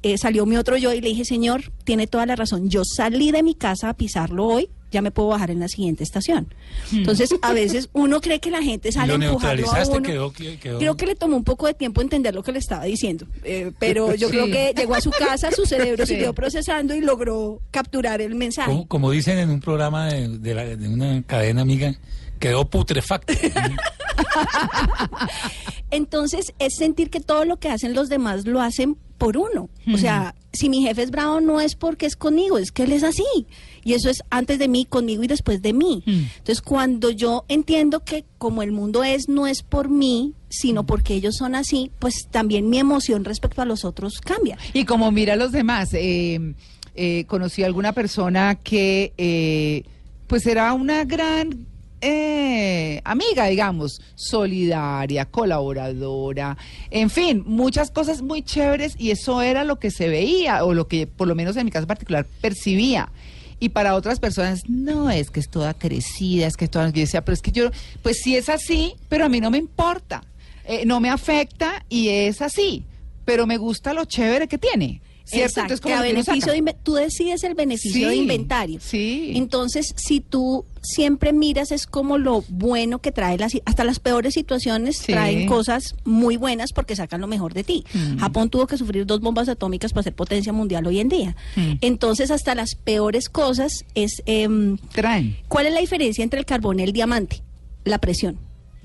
eh, 0.03 0.19
salió 0.19 0.47
mi 0.47 0.57
otro 0.57 0.77
yo 0.77 0.93
y 0.93 1.01
le 1.01 1.09
dije, 1.09 1.25
señor, 1.25 1.73
tiene 1.85 2.07
toda 2.07 2.27
la 2.27 2.37
razón, 2.37 2.69
yo 2.71 2.83
salí 2.85 3.31
de 3.33 3.43
mi 3.43 3.55
casa 3.55 3.89
a 3.91 3.95
pisarlo 3.95 4.47
hoy, 4.47 4.69
ya 4.91 5.03
me 5.03 5.11
puedo 5.11 5.29
bajar 5.29 5.51
en 5.51 5.61
la 5.61 5.69
siguiente 5.69 6.03
estación. 6.03 6.55
Entonces, 6.93 7.29
a 7.43 7.53
veces 7.53 7.91
uno 7.93 8.21
cree 8.23 8.41
que 8.41 8.51
la 8.51 8.63
gente 8.63 8.91
sale 8.91 9.09
Lo 9.09 9.15
a 9.15 9.17
uno. 9.39 10.03
quedó, 10.03 10.33
quedó- 10.33 10.79
Creo 10.79 10.97
que 10.97 11.05
le 11.07 11.15
tomó 11.15 11.37
un 11.37 11.45
poco 11.45 11.67
de 11.67 11.75
tiempo 11.75 12.01
entender 12.01 12.35
lo 12.35 12.43
que 12.43 12.53
le 12.53 12.59
estaba 12.59 12.85
diciendo, 12.85 13.27
eh, 13.45 13.73
pero 13.79 14.15
yo 14.15 14.29
Sí. 14.29 14.33
creo 14.33 14.47
que 14.47 14.73
llegó 14.75 14.95
a 14.95 15.01
su 15.03 15.11
casa, 15.11 15.51
su 15.51 15.67
cerebro 15.67 16.07
Sí. 16.07 16.15
siguió 16.15 16.33
procesando 16.33 16.95
y 16.95 17.01
logró 17.03 17.61
capturar 17.71 18.23
el 18.23 18.35
mensaje. 18.35 18.71
como, 18.71 18.89
como 18.89 19.11
dicen 19.11 19.39
en 19.39 19.51
un 19.51 19.61
programa 19.61 20.07
de, 20.13 20.39
de 20.39 20.55
la- 20.55 20.65
de 20.77 20.89
una 20.89 21.23
cadena 21.25 21.61
amiga, 21.63 21.95
quedó 22.39 22.69
putrefacto. 22.71 23.33
Entonces 25.91 26.53
es 26.59 26.77
sentir 26.77 27.11
que 27.11 27.21
todo 27.21 27.45
lo 27.45 27.59
que 27.59 27.69
hacen 27.69 27.95
los 27.95 28.09
demás 28.09 28.47
lo 28.47 28.61
hacen 28.61 28.97
por 29.19 29.37
uno. 29.37 29.69
O 29.93 29.99
sea, 29.99 30.35
si 30.53 30.69
mi 30.69 30.83
jefe 30.83 31.03
es 31.03 31.11
bravo 31.11 31.41
no 31.41 31.61
es 31.61 31.75
porque 31.75 32.07
es 32.07 32.15
conmigo, 32.17 32.57
es 32.57 32.71
que 32.71 32.85
él 32.85 32.93
es 32.93 33.03
así. 33.03 33.25
Y 33.85 33.95
eso 33.95 34.09
es 34.11 34.23
antes 34.31 34.59
de 34.59 34.69
mí, 34.69 34.85
conmigo 34.85 35.23
y 35.25 35.27
después 35.27 35.61
de 35.61 35.73
mí. 35.73 36.03
Entonces 36.07 36.63
cuando 36.63 37.11
yo 37.11 37.45
entiendo 37.49 38.05
que 38.05 38.25
como 38.39 38.63
el 38.63 38.73
mundo 38.73 39.03
es, 39.03 39.29
no 39.29 39.47
es 39.47 39.63
por 39.63 39.89
mí, 39.89 40.35
sino 40.49 40.87
porque 40.87 41.15
ellos 41.15 41.37
son 41.37 41.55
así, 41.55 41.91
pues 41.99 42.29
también 42.31 42.71
mi 42.71 42.79
emoción 42.79 43.25
respecto 43.25 43.61
a 43.61 43.65
los 43.65 43.85
otros 43.85 44.21
cambia. 44.21 44.57
Y 44.73 44.85
como 44.85 45.11
mira 45.11 45.35
a 45.35 45.37
los 45.37 45.53
demás, 45.53 45.93
eh, 45.95 46.55
eh, 46.95 47.25
conocí 47.27 47.63
a 47.63 47.67
alguna 47.67 47.93
persona 47.93 48.55
que 48.57 49.13
eh, 49.19 49.85
pues 50.27 50.47
era 50.47 50.73
una 50.73 51.05
gran 51.05 51.68
eh, 52.01 53.01
amiga, 53.05 53.47
digamos, 53.47 54.01
solidaria, 54.15 55.25
colaboradora, 55.27 56.57
en 56.91 57.11
fin, 57.11 57.43
muchas 57.47 57.91
cosas 57.91 58.23
muy 58.23 58.43
chéveres 58.43 58.95
y 58.99 59.11
eso 59.11 59.43
era 59.43 59.65
lo 59.65 59.79
que 59.79 59.91
se 59.91 60.09
veía 60.09 60.65
o 60.65 60.75
lo 60.75 60.87
que 60.89 61.07
por 61.07 61.29
lo 61.29 61.35
menos 61.35 61.57
en 61.57 61.65
mi 61.65 61.71
caso 61.71 61.87
particular 61.87 62.27
percibía. 62.41 63.11
Y 63.61 63.71
para 63.71 63.97
otras 63.97 64.21
personas, 64.21 64.69
no, 64.69 65.11
es 65.11 65.31
que 65.31 65.41
es 65.41 65.49
toda 65.49 65.75
crecida, 65.75 66.47
es 66.47 66.57
que 66.57 66.67
es 66.67 66.71
toda... 66.71 66.91
Yo 66.91 67.01
decía, 67.01 67.25
pero 67.25 67.35
es 67.35 67.43
que 67.43 67.51
yo, 67.51 67.71
pues 68.03 68.19
sí 68.23 68.37
es 68.37 68.49
así, 68.49 68.95
pero 69.09 69.25
a 69.25 69.29
mí 69.29 69.41
no 69.41 69.51
me 69.51 69.59
importa, 69.59 70.23
eh, 70.65 70.85
no 70.87 71.01
me 71.01 71.11
afecta 71.11 71.85
y 71.89 72.09
es 72.09 72.41
así, 72.41 72.85
pero 73.25 73.47
me 73.47 73.57
gusta 73.57 73.93
lo 73.93 74.05
chévere 74.05 74.47
que 74.47 74.59
tiene. 74.59 75.01
¿Cierto? 75.29 75.61
Exacto, 75.61 75.89
que 75.89 75.93
a 75.93 76.01
beneficio 76.01 76.53
de 76.53 76.75
tú 76.83 76.95
decides 76.95 77.45
el 77.45 77.55
beneficio 77.55 78.09
de 78.09 78.17
inventario. 78.17 78.81
sí. 78.81 79.33
Entonces, 79.35 79.95
si 79.97 80.21
tú 80.21 80.65
siempre 80.83 81.33
miras 81.33 81.71
es 81.73 81.87
como 81.87 82.17
lo 82.19 82.45
bueno 82.49 83.01
que 83.01 83.13
trae 83.13 83.37
las 83.37 83.53
hasta 83.67 83.85
las 83.85 83.99
peores 83.99 84.35
situaciones 84.35 84.97
Sí. 84.99 85.13
traen 85.13 85.47
cosas 85.47 85.97
muy 86.05 86.37
buenas 86.37 86.73
porque 86.73 86.97
sacan 86.97 87.21
lo 87.21 87.27
mejor 87.27 87.53
de 87.53 87.65
ti. 87.65 87.85
Mm. 87.93 88.19
Japón 88.19 88.49
tuvo 88.49 88.67
que 88.67 88.79
sufrir 88.79 89.05
dos 89.05 89.21
bombas 89.21 89.49
atómicas 89.49 89.93
para 89.93 90.05
ser 90.05 90.15
potencia 90.15 90.53
mundial 90.53 90.87
hoy 90.87 91.01
en 91.01 91.09
día. 91.09 91.37
Mm. 91.57 91.73
Entonces, 91.83 92.31
hasta 92.31 92.55
las 92.55 92.75
peores 92.75 93.29
cosas 93.29 93.85
es 93.95 94.23
em, 94.27 94.79
Traen. 94.93 95.37
¿Cuál 95.49 95.67
es 95.67 95.75
la 95.75 95.81
diferencia 95.81 96.23
entre 96.25 96.39
el 96.41 96.47
carbón 96.47 96.81
y 96.81 96.85
el 96.85 96.93
diamante? 96.93 97.43
La 97.85 97.99
presión. 97.99 98.39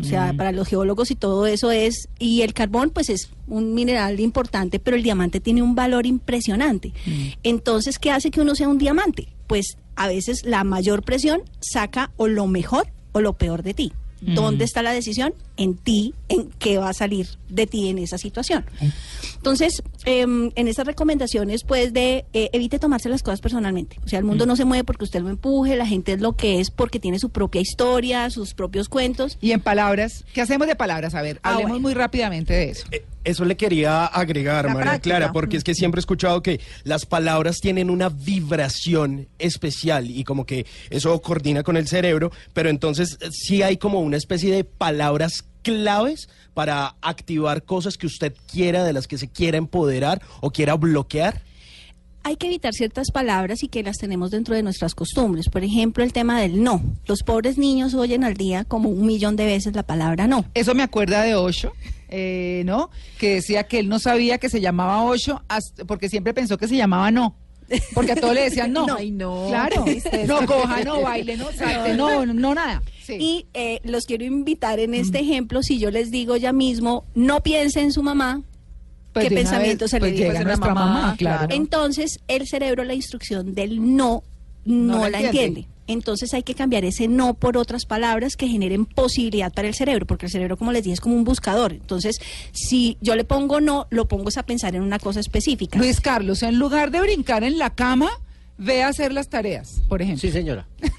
O 0.03 0.09
sea, 0.09 0.33
para 0.33 0.51
los 0.51 0.67
geólogos 0.67 1.11
y 1.11 1.15
todo 1.15 1.47
eso 1.47 1.71
es, 1.71 2.09
y 2.19 2.41
el 2.41 2.53
carbón 2.53 2.89
pues 2.89 3.09
es 3.09 3.29
un 3.47 3.73
mineral 3.73 4.19
importante, 4.19 4.79
pero 4.79 4.97
el 4.97 5.03
diamante 5.03 5.39
tiene 5.39 5.61
un 5.61 5.75
valor 5.75 6.05
impresionante. 6.05 6.91
Entonces, 7.43 7.99
¿qué 7.99 8.11
hace 8.11 8.29
que 8.29 8.41
uno 8.41 8.55
sea 8.55 8.67
un 8.67 8.77
diamante? 8.77 9.29
Pues 9.47 9.77
a 9.95 10.07
veces 10.07 10.43
la 10.45 10.63
mayor 10.63 11.03
presión 11.03 11.41
saca 11.59 12.11
o 12.17 12.27
lo 12.27 12.47
mejor 12.47 12.87
o 13.13 13.21
lo 13.21 13.33
peor 13.33 13.63
de 13.63 13.73
ti. 13.73 13.93
¿Dónde 14.21 14.63
está 14.63 14.81
la 14.81 14.91
decisión? 14.91 15.33
En 15.55 15.75
ti, 15.75 16.15
en 16.29 16.49
qué 16.57 16.77
va 16.79 16.89
a 16.89 16.93
salir 16.93 17.27
de 17.49 17.67
ti 17.67 17.89
en 17.89 17.99
esa 17.99 18.17
situación. 18.17 18.65
Entonces, 19.35 19.83
em, 20.05 20.51
en 20.55 20.67
estas 20.67 20.87
recomendaciones, 20.87 21.63
pues, 21.63 21.93
de 21.93 22.25
eh, 22.33 22.49
evite 22.53 22.79
tomarse 22.79 23.09
las 23.09 23.21
cosas 23.21 23.39
personalmente. 23.41 23.97
O 24.03 24.07
sea, 24.07 24.17
el 24.19 24.25
mundo 24.25 24.45
no 24.45 24.55
se 24.55 24.65
mueve 24.65 24.83
porque 24.83 25.03
usted 25.03 25.21
lo 25.21 25.29
empuje, 25.29 25.75
la 25.75 25.85
gente 25.85 26.13
es 26.13 26.21
lo 26.21 26.33
que 26.33 26.59
es 26.59 26.71
porque 26.71 26.99
tiene 26.99 27.19
su 27.19 27.29
propia 27.29 27.61
historia, 27.61 28.29
sus 28.29 28.53
propios 28.55 28.89
cuentos. 28.89 29.37
Y 29.41 29.51
en 29.51 29.61
palabras, 29.61 30.25
¿qué 30.33 30.41
hacemos 30.41 30.65
de 30.67 30.75
palabras? 30.75 31.13
A 31.13 31.21
ver, 31.21 31.39
Ah, 31.43 31.51
hablemos 31.51 31.71
bueno. 31.73 31.81
muy 31.83 31.93
rápidamente 31.93 32.53
de 32.53 32.69
eso. 32.71 32.87
Eh, 32.91 33.05
Eso 33.25 33.45
le 33.45 33.55
quería 33.55 34.05
agregar, 34.05 34.65
La 34.65 34.73
María 34.73 34.91
práctica. 34.91 35.15
Clara, 35.17 35.31
porque 35.31 35.55
es 35.55 35.63
que 35.63 35.73
siempre 35.75 35.99
he 35.99 36.01
escuchado 36.01 36.41
que 36.43 36.59
las 36.83 37.05
palabras 37.05 37.61
tienen 37.61 37.89
una 37.89 38.09
vibración 38.09 39.29
especial 39.39 40.09
y 40.11 40.25
como 40.25 40.45
que 40.45 40.65
eso 40.89 41.21
coordina 41.21 41.63
con 41.63 41.77
el 41.77 41.87
cerebro, 41.87 42.31
pero 42.53 42.69
entonces 42.69 43.17
eh, 43.21 43.29
sí 43.31 43.61
hay 43.61 43.77
como 43.77 44.01
una 44.01 44.17
especie 44.17 44.53
de 44.53 44.65
palabras 44.65 45.45
claves 45.63 46.29
para 46.53 46.95
activar 47.01 47.63
cosas 47.63 47.97
que 47.97 48.05
usted 48.05 48.33
quiera, 48.51 48.83
de 48.83 48.93
las 48.93 49.07
que 49.07 49.17
se 49.17 49.27
quiera 49.29 49.57
empoderar 49.57 50.21
o 50.41 50.51
quiera 50.51 50.75
bloquear. 50.75 51.41
Hay 52.25 52.37
que 52.37 52.47
evitar 52.47 52.73
ciertas 52.73 53.11
palabras 53.11 53.63
y 53.63 53.67
que 53.67 53.83
las 53.83 53.97
tenemos 53.97 54.31
dentro 54.31 54.55
de 54.55 54.63
nuestras 54.63 54.95
costumbres. 54.95 55.49
Por 55.49 55.63
ejemplo, 55.65 56.05
el 56.05 56.13
tema 56.13 56.39
del 56.39 56.63
no. 56.63 56.81
Los 57.05 57.21
pobres 57.23 57.57
niños 57.57 57.93
oyen 57.95 58.23
al 58.23 58.35
día 58.35 58.63
como 58.63 58.87
un 58.87 59.05
millón 59.05 59.35
de 59.35 59.45
veces 59.45 59.75
la 59.75 59.83
palabra 59.83 60.25
no. 60.25 60.45
Eso 60.53 60.73
me 60.73 60.83
acuerda 60.83 61.21
de 61.23 61.35
Osho, 61.35 61.73
eh, 62.07 62.63
¿no? 62.65 62.89
Que 63.17 63.35
decía 63.35 63.65
que 63.65 63.79
él 63.79 63.89
no 63.89 63.99
sabía 63.99 64.37
que 64.37 64.47
se 64.49 64.61
llamaba 64.61 65.03
Osho 65.03 65.41
hasta- 65.49 65.83
porque 65.83 66.07
siempre 66.07 66.33
pensó 66.33 66.57
que 66.57 66.69
se 66.69 66.77
llamaba 66.77 67.11
no. 67.11 67.35
Porque 67.93 68.11
a 68.13 68.15
todos 68.15 68.33
le 68.35 68.43
decían 68.43 68.71
no. 68.71 68.87
No. 68.87 68.95
Ay, 68.99 69.11
no. 69.11 69.47
Claro. 69.49 69.83
No 70.25 70.45
coja, 70.45 70.81
no 70.85 71.01
baile, 71.01 71.35
no 71.35 71.51
salte, 71.57 71.93
no, 71.95 72.25
no 72.25 72.53
nada. 72.55 72.81
Sí. 73.05 73.17
Y 73.19 73.45
eh, 73.53 73.79
los 73.83 74.05
quiero 74.05 74.23
invitar 74.25 74.79
en 74.79 74.93
este 74.93 75.19
ejemplo, 75.19 75.61
si 75.63 75.77
yo 75.79 75.91
les 75.91 76.09
digo 76.11 76.37
ya 76.37 76.53
mismo, 76.53 77.05
no 77.15 77.41
piense 77.43 77.81
en 77.81 77.91
su 77.91 78.01
mamá, 78.03 78.41
Pues 79.11 79.27
¿qué 79.27 79.33
una 79.33 79.41
pensamiento 79.41 79.83
vez, 79.85 79.91
se 79.91 79.97
le 79.97 79.99
pues 80.01 80.11
dijo? 80.13 80.23
llega 80.23 80.33
Pues, 80.35 80.45
nuestra 80.45 80.73
mamá, 80.73 80.93
mamá, 81.01 81.15
claro. 81.17 81.47
Entonces, 81.53 82.19
el 82.27 82.47
cerebro 82.47 82.83
la 82.83 82.93
instrucción 82.93 83.53
del 83.55 83.95
no 83.95 84.23
no, 84.65 84.97
No 84.99 85.03
la 85.03 85.09
la 85.09 85.17
entiende. 85.21 85.45
entiende. 85.59 85.67
Entonces 85.85 86.33
hay 86.33 86.43
que 86.43 86.55
cambiar 86.55 86.85
ese 86.85 87.09
no 87.09 87.33
por 87.33 87.57
otras 87.57 87.85
palabras 87.85 88.37
que 88.37 88.47
generen 88.47 88.85
posibilidad 88.85 89.51
para 89.51 89.67
el 89.67 89.73
cerebro, 89.73 90.05
porque 90.07 90.27
el 90.27 90.31
cerebro, 90.31 90.55
como 90.55 90.71
les 90.71 90.83
dije, 90.85 90.93
es 90.93 91.01
como 91.01 91.15
un 91.17 91.25
buscador. 91.25 91.73
Entonces, 91.73 92.19
si 92.53 92.97
yo 93.01 93.17
le 93.17 93.25
pongo 93.25 93.59
no, 93.59 93.87
lo 93.89 94.07
pongo 94.07 94.29
es 94.29 94.37
a 94.37 94.43
pensar 94.43 94.73
en 94.77 94.81
una 94.83 94.97
cosa 94.99 95.19
específica. 95.19 95.77
Luis 95.77 95.99
Carlos, 95.99 96.41
en 96.41 96.57
lugar 96.57 96.89
de 96.91 97.01
brincar 97.01 97.43
en 97.43 97.57
la 97.57 97.71
cama, 97.71 98.09
ve 98.57 98.83
a 98.83 98.87
hacer 98.89 99.11
las 99.11 99.29
tareas, 99.29 99.81
por 99.87 100.01
ejemplo. 100.01 100.21
Sí, 100.21 100.31
señora. 100.31 100.67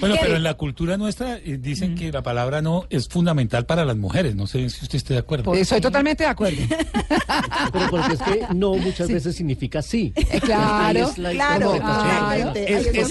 Bueno, 0.00 0.16
pero 0.20 0.36
en 0.36 0.42
la 0.42 0.54
cultura 0.54 0.96
nuestra 0.96 1.36
eh, 1.38 1.58
dicen 1.60 1.94
que 1.94 2.12
la 2.12 2.22
palabra 2.22 2.62
no 2.62 2.86
es 2.90 3.08
fundamental 3.08 3.66
para 3.66 3.84
las 3.84 3.96
mujeres. 3.96 4.34
No 4.36 4.46
sé 4.46 4.68
si 4.70 4.84
usted 4.84 4.96
está 4.96 5.14
de 5.14 5.20
acuerdo. 5.20 5.54
Eh, 5.54 5.64
soy 5.64 5.80
totalmente 5.80 6.24
de 6.24 6.30
acuerdo. 6.30 6.62
Pero 7.72 7.90
porque 7.90 8.14
es 8.14 8.22
que 8.22 8.54
no 8.54 8.74
muchas 8.74 9.08
veces 9.08 9.36
significa 9.36 9.82
sí. 9.82 10.12
Eh, 10.16 10.40
claro, 10.40 11.08
es 11.10 11.18
la 11.18 11.30
claro, 11.32 11.78
ah, 11.82 12.36
Es- 12.54 13.10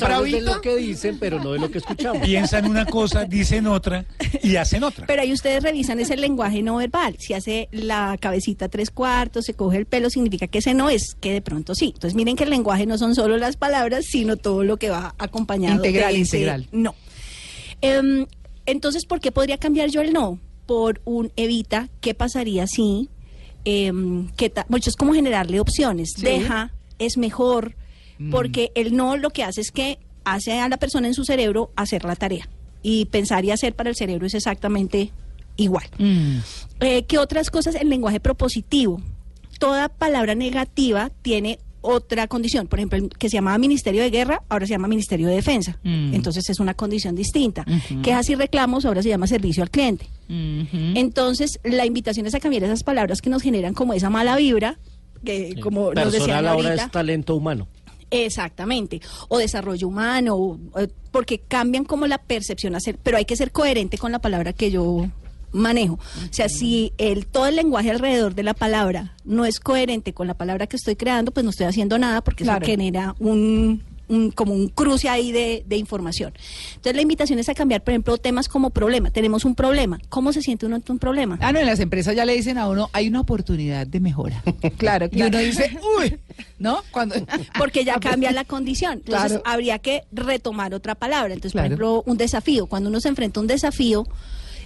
bravita. 0.00 0.40
lo 0.40 0.60
que 0.60 0.76
dicen, 0.76 1.18
pero 1.18 1.42
no 1.42 1.52
de 1.52 1.58
lo 1.58 1.70
que 1.70 1.78
escuchamos. 1.78 2.22
Piensan 2.22 2.66
una 2.66 2.84
cosa, 2.86 3.24
dicen 3.24 3.66
otra 3.66 4.04
y 4.42 4.56
hacen 4.56 4.84
otra. 4.84 5.06
Pero 5.06 5.22
ahí 5.22 5.32
ustedes 5.32 5.62
revisan 5.62 6.00
ese 6.00 6.16
lenguaje 6.16 6.62
no 6.62 6.76
verbal. 6.76 7.16
Si 7.18 7.34
hace 7.34 7.68
la 7.72 8.16
cabecita 8.20 8.68
tres 8.68 8.90
cuartos, 8.90 9.44
se 9.46 9.54
coge 9.54 9.78
el 9.78 9.86
pelo, 9.86 10.10
significa 10.10 10.46
que 10.46 10.58
ese 10.58 10.74
no 10.74 10.90
es, 10.90 11.16
que 11.20 11.32
de 11.32 11.40
pronto 11.42 11.74
sí. 11.74 11.92
Entonces 11.94 12.14
miren 12.14 12.36
que 12.40 12.44
el 12.44 12.50
lenguaje 12.50 12.86
no 12.86 12.96
son 12.96 13.14
solo 13.14 13.36
las 13.36 13.56
palabras, 13.56 14.06
sino 14.06 14.38
todo 14.38 14.64
lo 14.64 14.78
que 14.78 14.88
va 14.88 15.14
acompañado. 15.18 15.76
Integral, 15.76 16.14
de 16.14 16.20
ese 16.22 16.38
integral. 16.38 16.68
No. 16.72 16.94
Em, 17.82 18.26
entonces, 18.64 19.04
¿por 19.04 19.20
qué 19.20 19.30
podría 19.30 19.58
cambiar 19.58 19.90
yo 19.90 20.00
el 20.00 20.14
no? 20.14 20.38
Por 20.64 21.02
un 21.04 21.32
evita, 21.36 21.90
¿qué 22.00 22.14
pasaría 22.14 22.66
si? 22.66 23.10
Em, 23.66 24.28
¿qué 24.38 24.48
ta- 24.48 24.64
Mucho 24.70 24.88
es 24.88 24.96
como 24.96 25.12
generarle 25.12 25.60
opciones. 25.60 26.12
Sí. 26.16 26.22
Deja, 26.22 26.72
es 26.98 27.18
mejor, 27.18 27.76
porque 28.30 28.72
el 28.74 28.96
no 28.96 29.18
lo 29.18 29.30
que 29.30 29.44
hace 29.44 29.60
es 29.60 29.70
que 29.70 29.98
hace 30.24 30.58
a 30.60 30.68
la 30.70 30.78
persona 30.78 31.08
en 31.08 31.14
su 31.14 31.24
cerebro 31.24 31.70
hacer 31.76 32.04
la 32.04 32.16
tarea. 32.16 32.48
Y 32.82 33.04
pensar 33.06 33.44
y 33.44 33.50
hacer 33.50 33.74
para 33.74 33.90
el 33.90 33.96
cerebro 33.96 34.26
es 34.26 34.34
exactamente 34.34 35.10
igual. 35.56 35.84
Mm. 35.98 36.38
Eh, 36.80 37.02
¿Qué 37.04 37.18
otras 37.18 37.50
cosas? 37.50 37.74
El 37.74 37.90
lenguaje 37.90 38.18
propositivo. 38.20 39.02
Toda 39.58 39.90
palabra 39.90 40.34
negativa 40.34 41.10
tiene 41.20 41.58
otra 41.82 42.26
condición. 42.28 42.66
Por 42.66 42.78
ejemplo, 42.78 42.98
el 42.98 43.08
que 43.10 43.28
se 43.28 43.36
llamaba 43.36 43.58
Ministerio 43.58 44.02
de 44.02 44.10
Guerra, 44.10 44.42
ahora 44.48 44.66
se 44.66 44.72
llama 44.72 44.88
Ministerio 44.88 45.28
de 45.28 45.34
Defensa. 45.36 45.78
Mm. 45.82 46.14
Entonces 46.14 46.48
es 46.50 46.60
una 46.60 46.74
condición 46.74 47.14
distinta. 47.16 47.64
Ujú. 47.66 48.02
Quejas 48.02 48.28
y 48.30 48.34
reclamos 48.34 48.84
ahora 48.84 49.02
se 49.02 49.08
llama 49.08 49.26
Servicio 49.26 49.62
al 49.62 49.70
Cliente. 49.70 50.08
Entonces, 50.28 51.58
la 51.64 51.86
invitación 51.86 52.26
es 52.26 52.34
a 52.34 52.40
cambiar 52.40 52.64
esas 52.64 52.82
palabras 52.82 53.20
que 53.20 53.30
nos 53.30 53.42
generan 53.42 53.74
como 53.74 53.92
esa 53.94 54.10
mala 54.10 54.36
vibra 54.36 54.78
que 55.24 55.54
como 55.60 55.92
nos 55.92 56.12
decían 56.12 56.28
Personal 56.28 56.48
ahora 56.48 56.68
ahorita. 56.68 56.84
es 56.86 56.90
talento 56.92 57.34
humano. 57.36 57.68
Exactamente, 58.12 59.00
o 59.28 59.38
desarrollo 59.38 59.86
humano, 59.86 60.34
o- 60.34 60.54
o- 60.74 60.86
porque 61.12 61.38
cambian 61.40 61.84
como 61.84 62.06
la 62.08 62.18
percepción, 62.18 62.74
a 62.74 62.78
hacer, 62.78 62.98
pero 63.02 63.16
hay 63.18 63.24
que 63.24 63.36
ser 63.36 63.52
coherente 63.52 63.98
con 63.98 64.10
la 64.12 64.18
palabra 64.18 64.52
que 64.52 64.70
yo 64.72 65.06
manejo. 65.52 65.94
O 65.94 66.32
sea, 66.32 66.48
si 66.48 66.92
el, 66.98 67.26
todo 67.26 67.46
el 67.46 67.56
lenguaje 67.56 67.90
alrededor 67.90 68.34
de 68.34 68.42
la 68.42 68.54
palabra 68.54 69.14
no 69.24 69.44
es 69.44 69.60
coherente 69.60 70.12
con 70.12 70.26
la 70.26 70.34
palabra 70.34 70.66
que 70.66 70.76
estoy 70.76 70.96
creando, 70.96 71.32
pues 71.32 71.44
no 71.44 71.50
estoy 71.50 71.66
haciendo 71.66 71.98
nada 71.98 72.20
porque 72.22 72.44
Claro. 72.44 72.62
eso 72.64 72.70
genera 72.70 73.14
un, 73.18 73.82
un- 74.08 74.30
como 74.32 74.54
un 74.54 74.68
cruce 74.68 75.08
ahí 75.08 75.30
de, 75.32 75.62
de 75.66 75.76
información. 75.76 76.32
Entonces 76.70 76.94
la 76.96 77.02
invitación 77.02 77.38
es 77.38 77.48
a 77.48 77.54
cambiar, 77.54 77.82
por 77.84 77.92
ejemplo, 77.92 78.18
temas 78.18 78.48
como 78.48 78.70
problema. 78.70 79.10
Tenemos 79.10 79.44
un 79.44 79.54
problema. 79.54 80.00
¿Cómo 80.08 80.32
se 80.32 80.42
siente 80.42 80.66
uno 80.66 80.76
ante 80.76 80.90
un 80.90 80.98
problema? 80.98 81.38
Ah, 81.40 81.52
no, 81.52 81.60
en 81.60 81.66
las 81.66 81.78
empresas 81.80 82.16
ya 82.16 82.24
le 82.24 82.34
dicen 82.34 82.58
a 82.58 82.68
uno, 82.68 82.90
hay 82.92 83.06
una 83.08 83.20
oportunidad 83.20 83.86
de 83.86 84.00
mejora. 84.00 84.42
Claro, 84.78 85.06
Y 85.12 85.20
uno 85.20 85.30
claro. 85.30 85.44
dice, 85.46 85.78
uy, 85.98 86.18
¿no? 86.58 86.78
Cuando... 86.90 87.14
porque 87.58 87.84
ya 87.84 87.98
cambia 88.00 88.30
la 88.32 88.44
condición. 88.44 88.94
Entonces 89.04 89.26
Claro. 89.32 89.42
habría 89.44 89.78
que 89.78 90.04
retomar 90.12 90.74
otra 90.74 90.94
palabra. 90.94 91.34
Entonces, 91.34 91.52
Claro. 91.52 91.64
por 91.64 91.72
ejemplo, 91.72 92.02
un 92.06 92.16
desafío. 92.16 92.66
Cuando 92.66 92.88
uno 92.88 93.00
se 93.00 93.08
enfrenta 93.08 93.38
a 93.40 93.42
un 93.42 93.46
desafío, 93.46 94.06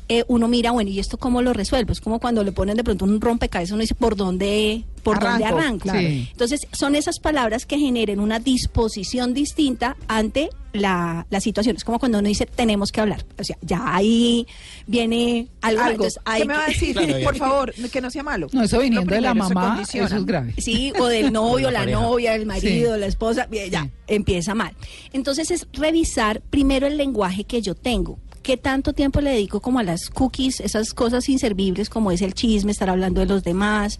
eh, 0.09 0.25
uno 0.29 0.49
mira, 0.49 0.71
bueno, 0.71 0.91
¿y 0.91 0.99
esto 0.99 1.17
cómo 1.19 1.41
lo 1.43 1.53
resuelvo? 1.53 1.93
Es 1.93 2.01
como 2.01 2.21
cuando 2.21 2.45
le 2.45 2.53
ponen 2.53 2.77
de 2.77 2.85
pronto 2.85 3.05
un 3.05 3.21
rompecabezas, 3.21 3.73
uno 3.73 3.81
dice, 3.81 3.95
¿por 3.95 4.17
dónde, 4.17 4.85
por 5.03 5.19
dónde 5.21 5.45
Arranco, 5.45 5.59
arranco? 5.59 5.83
claro. 5.85 6.01
Sí. 6.01 6.29
Entonces, 6.31 6.67
son 6.73 6.95
esas 6.95 7.19
palabras 7.21 7.65
que 7.67 7.79
generen 7.79 8.21
una 8.21 8.39
disposición 8.39 9.33
distinta 9.35 9.97
ante 10.09 10.51
la, 10.73 11.27
la 11.31 11.41
situación. 11.41 11.77
Es 11.77 11.85
como 11.85 11.99
cuando 11.99 12.19
uno 12.19 12.29
dice, 12.29 12.47
tenemos 12.47 12.91
que 12.93 13.01
hablar. 13.01 13.25
O 13.39 13.45
sea, 13.45 13.57
ya 13.63 13.83
ahí 13.95 14.47
viene 14.87 15.49
algo. 15.63 15.81
Algo. 15.83 15.93
entonces 16.05 16.21
hay 16.25 16.43
¿Qué 16.43 16.49
me 16.49 16.55
va 16.55 16.65
a 16.65 16.67
decir? 16.69 16.97
Claro. 16.97 17.25
Por 17.25 17.37
favor, 17.37 17.75
que 17.75 18.01
no 18.01 18.11
sea 18.11 18.23
malo. 18.23 18.49
No, 18.53 18.63
eso 18.65 18.81
viniendo 18.81 19.15
de 19.15 19.21
la 19.21 19.29
eso 19.31 19.37
mamá, 19.37 19.69
condiciona. 19.75 20.07
eso 20.09 20.17
es 20.17 20.27
grave. 20.27 20.55
Sí, 20.59 20.93
o 20.99 21.07
del 21.07 21.33
novio, 21.33 21.71
la 21.71 21.87
novia, 21.87 22.35
el 22.35 22.45
marido, 22.47 22.95
Sí. 22.95 23.01
la 23.01 23.07
esposa, 23.07 23.49
ya 23.71 23.85
Sí. 23.85 23.91
empieza 24.09 24.55
mal. 24.55 24.75
Entonces 25.13 25.51
es 25.51 25.67
revisar 25.73 26.41
primero 26.51 26.87
el 26.87 26.97
lenguaje 26.97 27.45
que 27.45 27.63
yo 27.63 27.75
tengo. 27.75 28.19
¿Qué 28.45 28.59
tanto 28.59 28.93
tiempo 28.93 29.23
le 29.23 29.31
dedico 29.31 29.61
como 29.61 29.79
a 29.79 29.83
las 29.83 30.11
cookies, 30.11 30.61
esas 30.61 30.93
cosas 30.93 31.31
inservibles 31.31 31.89
como 31.89 32.11
es 32.11 32.21
el 32.21 32.35
chisme, 32.35 32.73
estar 32.73 32.91
hablando 32.91 33.21
de 33.21 33.27
los 33.27 33.43
demás? 33.43 33.99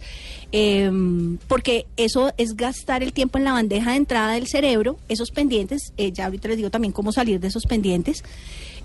Em, 0.51 1.37
porque 1.47 1.87
eso 1.97 2.31
es 2.37 2.55
gastar 2.55 3.01
el 3.01 3.11
tiempo 3.11 3.39
en 3.39 3.43
la 3.43 3.53
bandeja 3.53 3.89
de 3.91 3.97
entrada 3.97 4.33
del 4.33 4.45
cerebro, 4.45 4.99
esos 5.09 5.31
pendientes, 5.31 5.93
eh, 5.97 6.11
ya 6.11 6.25
ahorita 6.25 6.47
les 6.49 6.57
digo 6.57 6.69
también 6.69 6.91
cómo 6.91 7.11
salir 7.11 7.39
de 7.39 7.47
esos 7.47 7.65
pendientes, 7.65 8.23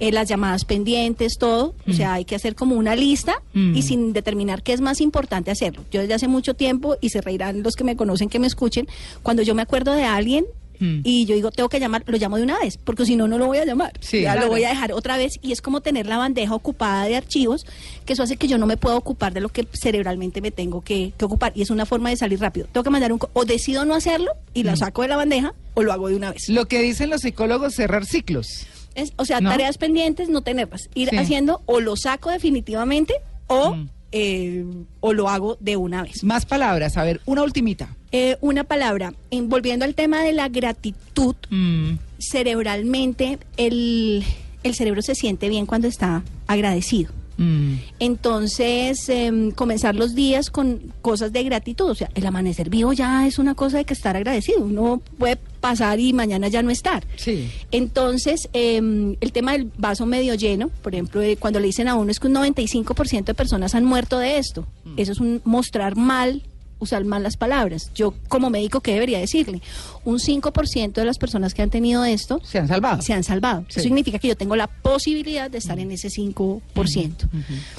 eh, 0.00 0.10
las 0.12 0.30
llamadas 0.30 0.64
pendientes, 0.64 1.36
todo, 1.38 1.74
o 1.86 1.92
sea, 1.92 2.14
hay 2.14 2.24
que 2.24 2.34
hacer 2.34 2.54
como 2.54 2.74
una 2.76 2.96
lista 2.96 3.42
Mm. 3.52 3.76
y 3.76 3.82
sin 3.82 4.12
determinar 4.14 4.62
qué 4.62 4.72
es 4.72 4.80
más 4.80 5.02
importante 5.02 5.50
hacerlo. 5.50 5.84
Yo 5.92 6.00
desde 6.00 6.14
hace 6.14 6.26
mucho 6.26 6.54
tiempo, 6.54 6.96
y 7.02 7.10
se 7.10 7.20
reirán 7.20 7.62
los 7.62 7.76
que 7.76 7.84
me 7.84 7.96
conocen, 7.96 8.30
que 8.30 8.38
me 8.38 8.46
escuchen, 8.46 8.88
cuando 9.22 9.42
yo 9.42 9.54
me 9.54 9.60
acuerdo 9.60 9.92
de 9.92 10.04
alguien 10.04 10.46
Mm. 10.80 11.00
y 11.04 11.26
yo 11.26 11.34
digo, 11.34 11.50
tengo 11.50 11.68
que 11.68 11.78
llamar, 11.78 12.02
lo 12.06 12.16
llamo 12.18 12.36
de 12.38 12.42
una 12.42 12.58
vez, 12.58 12.76
porque 12.78 13.04
si 13.06 13.14
no, 13.14 13.28
no 13.28 13.38
lo 13.38 13.46
voy 13.46 13.58
a 13.58 13.64
llamar. 13.64 13.92
Sí, 14.00 14.22
ya 14.22 14.32
claro. 14.32 14.46
lo 14.46 14.52
voy 14.52 14.64
a 14.64 14.70
dejar 14.70 14.92
otra 14.92 15.16
vez 15.18 15.38
y 15.42 15.52
es 15.52 15.60
como 15.62 15.80
tener 15.82 16.06
la 16.06 16.16
bandeja 16.16 16.54
ocupada 16.54 17.04
de 17.04 17.16
archivos, 17.16 17.66
que 18.06 18.14
eso 18.14 18.22
hace 18.22 18.36
que 18.36 18.48
yo 18.48 18.56
no 18.58 18.66
me 18.66 18.76
pueda 18.76 18.96
ocupar 18.96 19.32
de 19.34 19.40
lo 19.40 19.50
que 19.50 19.66
cerebralmente 19.72 20.40
me 20.40 20.50
tengo 20.50 20.80
que, 20.80 21.12
que 21.18 21.24
ocupar 21.24 21.52
y 21.54 21.62
es 21.62 21.70
una 21.70 21.86
forma 21.86 22.08
de 22.10 22.16
salir 22.16 22.40
rápido. 22.40 22.66
Tengo 22.72 22.82
que 22.84 22.90
mandar 22.90 23.12
un... 23.12 23.20
O 23.34 23.44
decido 23.44 23.84
no 23.84 23.94
hacerlo 23.94 24.32
y 24.54 24.64
Mm. 24.64 24.66
lo 24.68 24.76
saco 24.76 25.02
de 25.02 25.08
la 25.08 25.16
bandeja 25.16 25.54
o 25.74 25.82
lo 25.82 25.92
hago 25.92 26.08
de 26.08 26.16
una 26.16 26.30
vez. 26.32 26.48
Lo 26.48 26.66
que 26.66 26.80
dicen 26.80 27.10
los 27.10 27.20
psicólogos, 27.20 27.74
cerrar 27.74 28.06
ciclos. 28.06 28.66
Es- 28.94 29.12
o 29.16 29.24
sea, 29.24 29.40
¿No? 29.40 29.50
tareas 29.50 29.78
pendientes, 29.78 30.28
no 30.28 30.40
tenerlas. 30.42 30.88
Ir 30.94 31.10
Sí. 31.10 31.16
haciendo 31.16 31.62
o 31.66 31.80
lo 31.80 31.94
saco 31.96 32.30
definitivamente 32.30 33.14
o, 33.46 33.74
Mm. 33.74 33.88
Eh, 34.12 34.64
o 35.00 35.12
lo 35.12 35.28
hago 35.28 35.56
de 35.60 35.76
una 35.76 36.02
vez. 36.02 36.22
Más 36.24 36.46
palabras, 36.46 36.96
a 36.96 37.04
ver, 37.04 37.20
una 37.26 37.42
ultimita. 37.42 37.94
Eh, 38.12 38.36
una 38.40 38.64
palabra, 38.64 39.14
en- 39.30 39.48
volviendo 39.48 39.84
al 39.84 39.94
tema 39.94 40.22
de 40.22 40.32
la 40.32 40.48
gratitud, 40.48 41.36
Mm, 41.50 41.94
cerebralmente 42.18 43.38
el, 43.56 44.24
el 44.62 44.74
cerebro 44.74 45.02
se 45.02 45.14
siente 45.14 45.48
bien 45.48 45.66
cuando 45.66 45.86
está 45.88 46.22
agradecido. 46.46 47.12
Mm. 47.42 47.74
Entonces, 47.98 49.08
em, 49.08 49.50
comenzar 49.50 49.94
los 49.96 50.14
días 50.14 50.50
con 50.50 50.92
cosas 51.02 51.32
de 51.32 51.42
gratitud. 51.42 51.90
O 51.90 51.94
sea, 51.94 52.08
el 52.14 52.26
amanecer 52.26 52.70
vivo 52.70 52.92
ya 52.92 53.26
es 53.26 53.38
una 53.38 53.54
cosa 53.54 53.78
de 53.78 53.84
que 53.84 53.94
estar 53.94 54.16
agradecido. 54.16 54.60
Uno 54.60 55.02
puede 55.18 55.36
pasar 55.60 56.00
y 56.00 56.12
mañana 56.12 56.48
ya 56.48 56.62
no 56.62 56.70
estar. 56.70 57.04
Sí. 57.16 57.50
Entonces, 57.70 58.48
em, 58.52 59.16
el 59.20 59.32
tema 59.32 59.52
del 59.52 59.70
vaso 59.76 60.06
medio 60.06 60.34
lleno, 60.34 60.70
por 60.82 60.94
ejemplo, 60.94 61.20
eh, 61.22 61.36
cuando 61.36 61.60
le 61.60 61.66
dicen 61.66 61.88
a 61.88 61.94
uno 61.94 62.10
es 62.10 62.20
que 62.20 62.28
un 62.28 62.34
95% 62.34 63.32
de 63.32 63.34
personas 63.34 63.74
han 63.74 63.84
muerto 63.84 64.18
de 64.18 64.38
esto. 64.38 64.66
Eso 64.96 65.12
es 65.12 65.20
un 65.20 65.40
mostrar 65.44 65.96
mal, 65.96 66.42
usar 66.80 67.04
mal 67.04 67.22
las 67.22 67.36
palabras. 67.36 67.90
Yo, 67.94 68.14
como 68.28 68.50
médico, 68.50 68.80
¿qué 68.80 68.94
debería 68.94 69.18
decirle? 69.20 69.62
Un 70.04 70.18
5% 70.18 70.92
de 70.92 71.04
las 71.04 71.18
personas 71.18 71.54
que 71.54 71.62
han 71.62 71.70
tenido 71.70 72.04
esto 72.04 72.40
Se 72.42 72.58
han 72.58 72.66
salvado. 72.66 73.02
se 73.02 73.12
han 73.12 73.22
salvado. 73.22 73.60
Sí. 73.68 73.74
Eso 73.78 73.82
significa 73.82 74.18
que 74.18 74.28
yo 74.28 74.36
tengo 74.36 74.56
la 74.56 74.66
posibilidad 74.66 75.50
de 75.50 75.58
estar 75.58 75.78
en 75.78 75.90
ese 75.92 76.08
5%. 76.08 76.60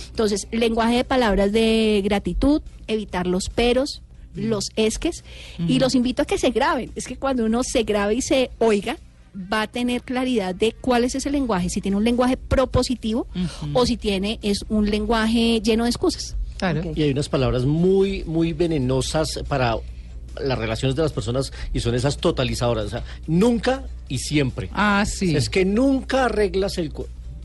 Entonces, 0.10 0.48
lenguaje 0.52 0.98
de 0.98 1.04
palabras 1.04 1.52
de 1.52 2.02
gratitud, 2.04 2.62
evitar 2.88 3.28
los 3.28 3.50
peros, 3.50 4.02
los 4.36 4.70
esques, 4.76 5.24
y 5.68 5.80
los 5.80 5.96
invito 5.96 6.22
a 6.22 6.26
que 6.26 6.38
se 6.38 6.52
graben. 6.52 6.92
Es 6.96 7.08
que 7.08 7.18
cuando 7.18 7.46
uno 7.46 7.64
se 7.64 7.84
grabe 7.84 8.16
y 8.16 8.22
se 8.22 8.50
oiga, 8.60 8.98
va 9.36 9.64
a 9.64 9.68
tener 9.68 10.04
claridad 10.04 10.54
de 10.54 10.74
cuál 10.74 11.04
es 11.04 11.16
ese 11.16 11.30
lenguaje, 11.32 11.70
si 11.70 11.82
tiene 11.82 11.98
un 11.98 12.04
lenguaje 12.04 12.38
propositivo 12.38 13.28
o 13.74 13.86
si 13.86 13.98
tiene 13.98 14.40
es 14.42 14.66
un 14.70 14.90
lenguaje 14.90 15.62
lleno 15.62 15.84
de 15.86 15.90
excusas. 15.90 16.36
Claro. 16.62 16.92
Y 16.96 17.02
hay 17.02 17.10
unas 17.10 17.28
palabras 17.28 17.66
muy, 17.66 18.24
muy 18.26 18.54
venenosas 18.54 19.40
para 19.48 19.78
las 20.40 20.60
relaciones 20.60 20.96
de 20.96 21.02
las 21.02 21.12
personas 21.12 21.52
y 21.74 21.80
son 21.80 21.96
esas 21.96 22.18
totalizadoras. 22.18 22.86
O 22.86 22.90
sea, 22.90 23.04
nunca 23.26 23.84
y 24.08 24.20
siempre. 24.20 24.70
Ah, 24.72 25.04
sí. 25.08 25.36
Es 25.36 25.50
que 25.50 25.66
nunca 25.66 26.26
arreglas 26.26 26.78
el... 26.78 26.94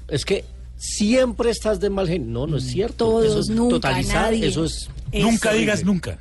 Es 0.09 0.27
que 0.27 0.45
siempre 0.77 1.49
estás 1.49 1.81
de 1.81 1.89
mal 1.89 2.09
genio. 2.09 2.29
No, 2.29 2.47
no 2.47 2.59
es 2.59 2.65
cierto. 2.65 3.07
Todos, 3.07 3.25
eso 3.25 3.41
es 3.41 3.49
nunca, 3.49 3.77
totalizar, 3.77 4.33
nadie. 4.33 4.49
Eso 4.49 4.67
es... 4.67 4.91
Nunca 5.15 5.55
digas 5.55 5.83
nunca. 5.83 6.19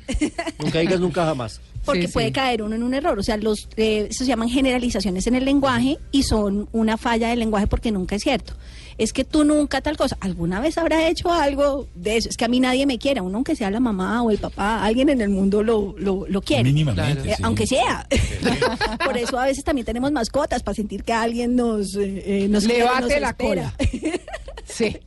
Nunca 0.58 0.78
digas 0.78 0.98
nunca 0.98 1.26
jamás. 1.26 1.60
Porque 1.86 2.06
Sí, 2.08 2.12
puede 2.12 2.26
sí. 2.26 2.32
caer 2.32 2.62
uno 2.62 2.74
en 2.74 2.82
un 2.82 2.92
error. 2.92 3.18
O 3.18 3.22
sea, 3.22 3.38
los 3.38 3.68
eh, 3.78 4.08
eso 4.10 4.24
se 4.24 4.28
llaman 4.28 4.50
generalizaciones 4.50 5.26
en 5.26 5.34
el 5.36 5.44
lenguaje 5.46 5.96
y 6.12 6.24
son 6.24 6.68
una 6.72 6.98
falla 6.98 7.28
del 7.30 7.38
lenguaje 7.38 7.66
porque 7.66 7.90
nunca 7.90 8.16
es 8.16 8.22
cierto. 8.22 8.52
Es 8.98 9.12
que 9.12 9.24
tú 9.24 9.44
nunca 9.44 9.80
tal 9.82 9.96
cosa. 9.96 10.16
¿Alguna 10.20 10.60
vez 10.60 10.78
habrá 10.78 11.06
hecho 11.08 11.30
algo 11.30 11.86
de 11.94 12.16
eso? 12.16 12.28
Es 12.30 12.36
que 12.36 12.46
a 12.46 12.48
mí 12.48 12.60
nadie 12.60 12.86
me 12.86 12.98
quiere, 12.98 13.20
uno 13.20 13.36
aunque 13.36 13.54
sea 13.54 13.70
la 13.70 13.78
mamá 13.80 14.22
o 14.22 14.30
el 14.30 14.38
papá, 14.38 14.82
alguien 14.82 15.08
en 15.10 15.20
el 15.20 15.28
mundo 15.28 15.62
lo, 15.62 15.94
lo, 15.98 16.26
lo 16.26 16.40
quiere. 16.42 16.64
Mínimamente. 16.64 17.30
Eh, 17.30 17.34
sí. 17.36 17.42
Aunque 17.42 17.66
sea. 17.66 18.06
Por 19.04 19.16
eso 19.18 19.38
a 19.38 19.44
veces 19.46 19.64
también 19.64 19.84
tenemos 19.84 20.12
mascotas, 20.12 20.62
para 20.62 20.74
sentir 20.74 21.04
que 21.04 21.12
alguien 21.12 21.56
nos, 21.56 21.94
eh, 21.94 22.22
eh, 22.44 22.48
nos 22.48 22.64
Le 22.64 22.74
quiere, 22.74 23.00
nos 23.00 23.20
la 23.20 23.28
espera. 23.28 23.74
Sí. 24.68 24.98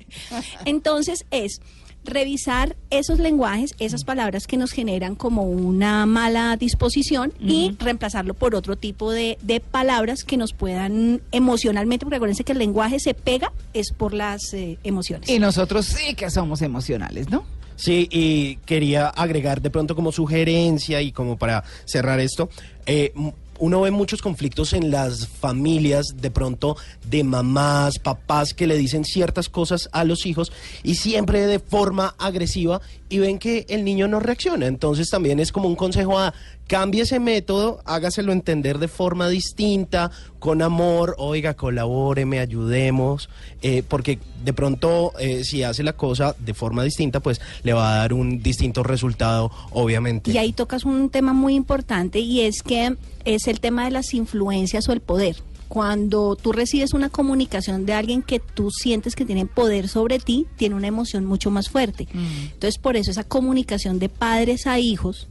Entonces 0.66 1.26
es 1.32 1.62
revisar 2.10 2.76
esos 2.90 3.20
lenguajes, 3.20 3.76
esas 3.80 4.04
palabras 4.04 4.48
que 4.48 4.58
nos 4.58 4.72
generan 4.72 5.16
como 5.16 5.44
una 5.44 6.06
mala 6.06 6.58
disposición 6.58 7.34
y 7.40 7.76
reemplazarlo 7.80 8.34
por 8.34 8.56
otro 8.56 8.76
tipo 8.76 9.12
de, 9.12 9.38
de 9.42 9.60
palabras 9.60 10.24
que 10.24 10.38
nos 10.38 10.54
puedan 10.54 11.22
emocionalmente, 11.32 12.06
porque 12.06 12.18
acuérdense 12.18 12.44
que 12.44 12.52
el 12.52 12.60
lenguaje 12.60 13.00
se 13.00 13.14
pega 13.14 13.52
es 13.74 13.92
por 13.92 14.14
las 14.14 14.54
eh, 14.54 14.78
emociones. 14.84 15.30
Y 15.30 15.40
nosotros 15.40 15.86
sí 15.86 16.14
que 16.16 16.30
somos 16.30 16.62
emocionales, 16.62 17.30
¿no? 17.30 17.46
Sí, 17.76 18.10
y 18.12 18.58
quería 18.66 19.08
agregar 19.08 19.62
de 19.62 19.70
pronto 19.70 19.96
como 19.96 20.12
sugerencia 20.12 21.02
y 21.02 21.14
como 21.14 21.38
para 21.38 21.64
cerrar 21.86 22.20
esto, 22.20 22.50
eh, 22.86 23.14
uno 23.60 23.82
ve 23.82 23.92
muchos 23.92 24.22
conflictos 24.22 24.74
en 24.74 24.92
las 24.92 25.28
familias, 25.28 26.16
de 26.16 26.32
pronto 26.32 26.78
de 27.10 27.24
mamás, 27.24 28.00
papás 28.00 28.54
que 28.54 28.68
le 28.68 28.78
dicen 28.78 29.06
ciertas 29.06 29.50
cosas 29.50 29.90
a 29.92 30.04
los 30.04 30.26
hijos 30.26 30.52
y 30.84 30.96
siempre 30.96 31.46
de 31.46 31.60
forma 31.60 32.16
agresiva 32.18 32.82
y 33.10 33.20
ven 33.20 33.38
que 33.38 33.66
el 33.70 33.84
niño 33.84 34.08
no 34.08 34.20
reacciona. 34.20 34.68
Entonces 34.68 35.10
también 35.10 35.40
es 35.40 35.52
como 35.52 35.68
un 35.68 35.76
consejo 35.76 36.18
a 36.18 36.34
cambie 36.70 37.02
ese 37.02 37.20
método, 37.20 37.82
hágaselo 37.84 38.32
entender 38.32 38.78
de 38.78 38.88
forma 38.88 39.28
distinta, 39.28 40.12
con 40.38 40.62
amor, 40.62 41.16
oiga, 41.18 41.56
colabóreme, 41.56 42.40
ayudemos, 42.40 43.28
eh, 43.64 43.82
porque 43.86 44.20
de 44.46 44.54
pronto 44.54 45.12
eh, 45.20 45.44
si 45.44 45.64
hace 45.64 45.82
la 45.82 45.94
cosa 45.94 46.36
de 46.38 46.54
forma 46.54 46.84
distinta, 46.84 47.22
pues 47.22 47.42
le 47.64 47.74
va 47.74 47.94
a 47.94 47.98
dar 47.98 48.14
un 48.14 48.44
distinto 48.44 48.84
resultado, 48.84 49.52
obviamente. 49.72 50.30
Y 50.30 50.38
ahí 50.38 50.54
tocas 50.54 50.86
un 50.86 51.10
tema 51.10 51.34
muy 51.34 51.56
importante 51.56 52.20
y 52.20 52.42
es 52.42 52.62
que 52.62 52.96
es 53.26 53.48
el 53.48 53.60
tema 53.60 53.86
de 53.86 53.92
las 53.92 54.14
influencias 54.14 54.88
o 54.88 54.94
el 54.94 55.02
poder. 55.02 55.38
Cuando 55.70 56.36
tú 56.36 56.52
recibes 56.52 56.94
una 56.94 57.10
comunicación 57.10 57.86
de 57.86 57.94
alguien 57.94 58.24
que 58.24 58.40
tú 58.40 58.72
sientes 58.72 59.16
que 59.16 59.24
tiene 59.24 59.46
poder 59.46 59.88
sobre 59.88 60.20
ti, 60.20 60.48
tiene 60.58 60.74
una 60.76 60.88
emoción 60.88 61.26
mucho 61.26 61.52
más 61.52 61.70
fuerte. 61.70 62.08
Entonces, 62.12 62.80
por 62.80 62.98
eso 62.98 63.12
esa 63.12 63.24
comunicación 63.24 64.00
de 64.00 64.10
padres 64.10 64.66
a 64.68 64.80
hijos 64.80 65.28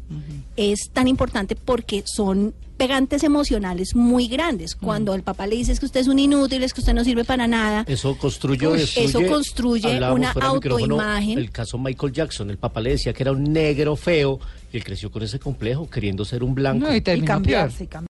es 0.57 0.90
tan 0.92 1.09
importante 1.09 1.57
porque 1.57 2.05
son 2.07 2.55
pegantes 2.79 3.24
emocionales 3.24 3.96
muy 3.96 4.29
grandes. 4.29 4.77
Cuando 4.77 5.12
el 5.14 5.22
papá 5.24 5.48
le 5.48 5.57
dice 5.57 5.72
es 5.72 5.81
que 5.81 5.87
usted 5.87 6.01
es 6.01 6.07
un 6.07 6.20
inútil, 6.20 6.62
es 6.62 6.72
que 6.72 6.81
usted 6.81 6.94
no 6.94 7.03
sirve 7.03 7.24
para 7.24 7.48
nada, 7.48 7.85
Eso 7.88 8.16
construye, 8.16 8.68
Uy, 8.68 8.79
destruye. 8.79 9.09
eso 9.09 9.20
construye 9.27 9.96
una 10.12 10.31
autoimagen. 10.31 11.38
El 11.38 11.51
caso 11.51 11.77
Michael 11.77 12.12
Jackson, 12.12 12.51
el 12.51 12.59
papá 12.59 12.81
le 12.81 12.90
decía 12.90 13.12
que 13.12 13.24
era 13.24 13.33
un 13.33 13.53
negro 13.53 13.96
feo 13.96 14.38
y 14.72 14.77
él 14.77 14.85
creció 14.85 15.11
con 15.11 15.22
ese 15.22 15.38
complejo, 15.38 15.90
queriendo 15.90 16.24
ser 16.24 16.44
un 16.44 16.55
blanco. 16.55 16.87
No, 16.87 16.94
y 16.94 17.01
cambiarse, 17.01 17.85
y 17.85 17.87
cambiarse. 17.87 17.88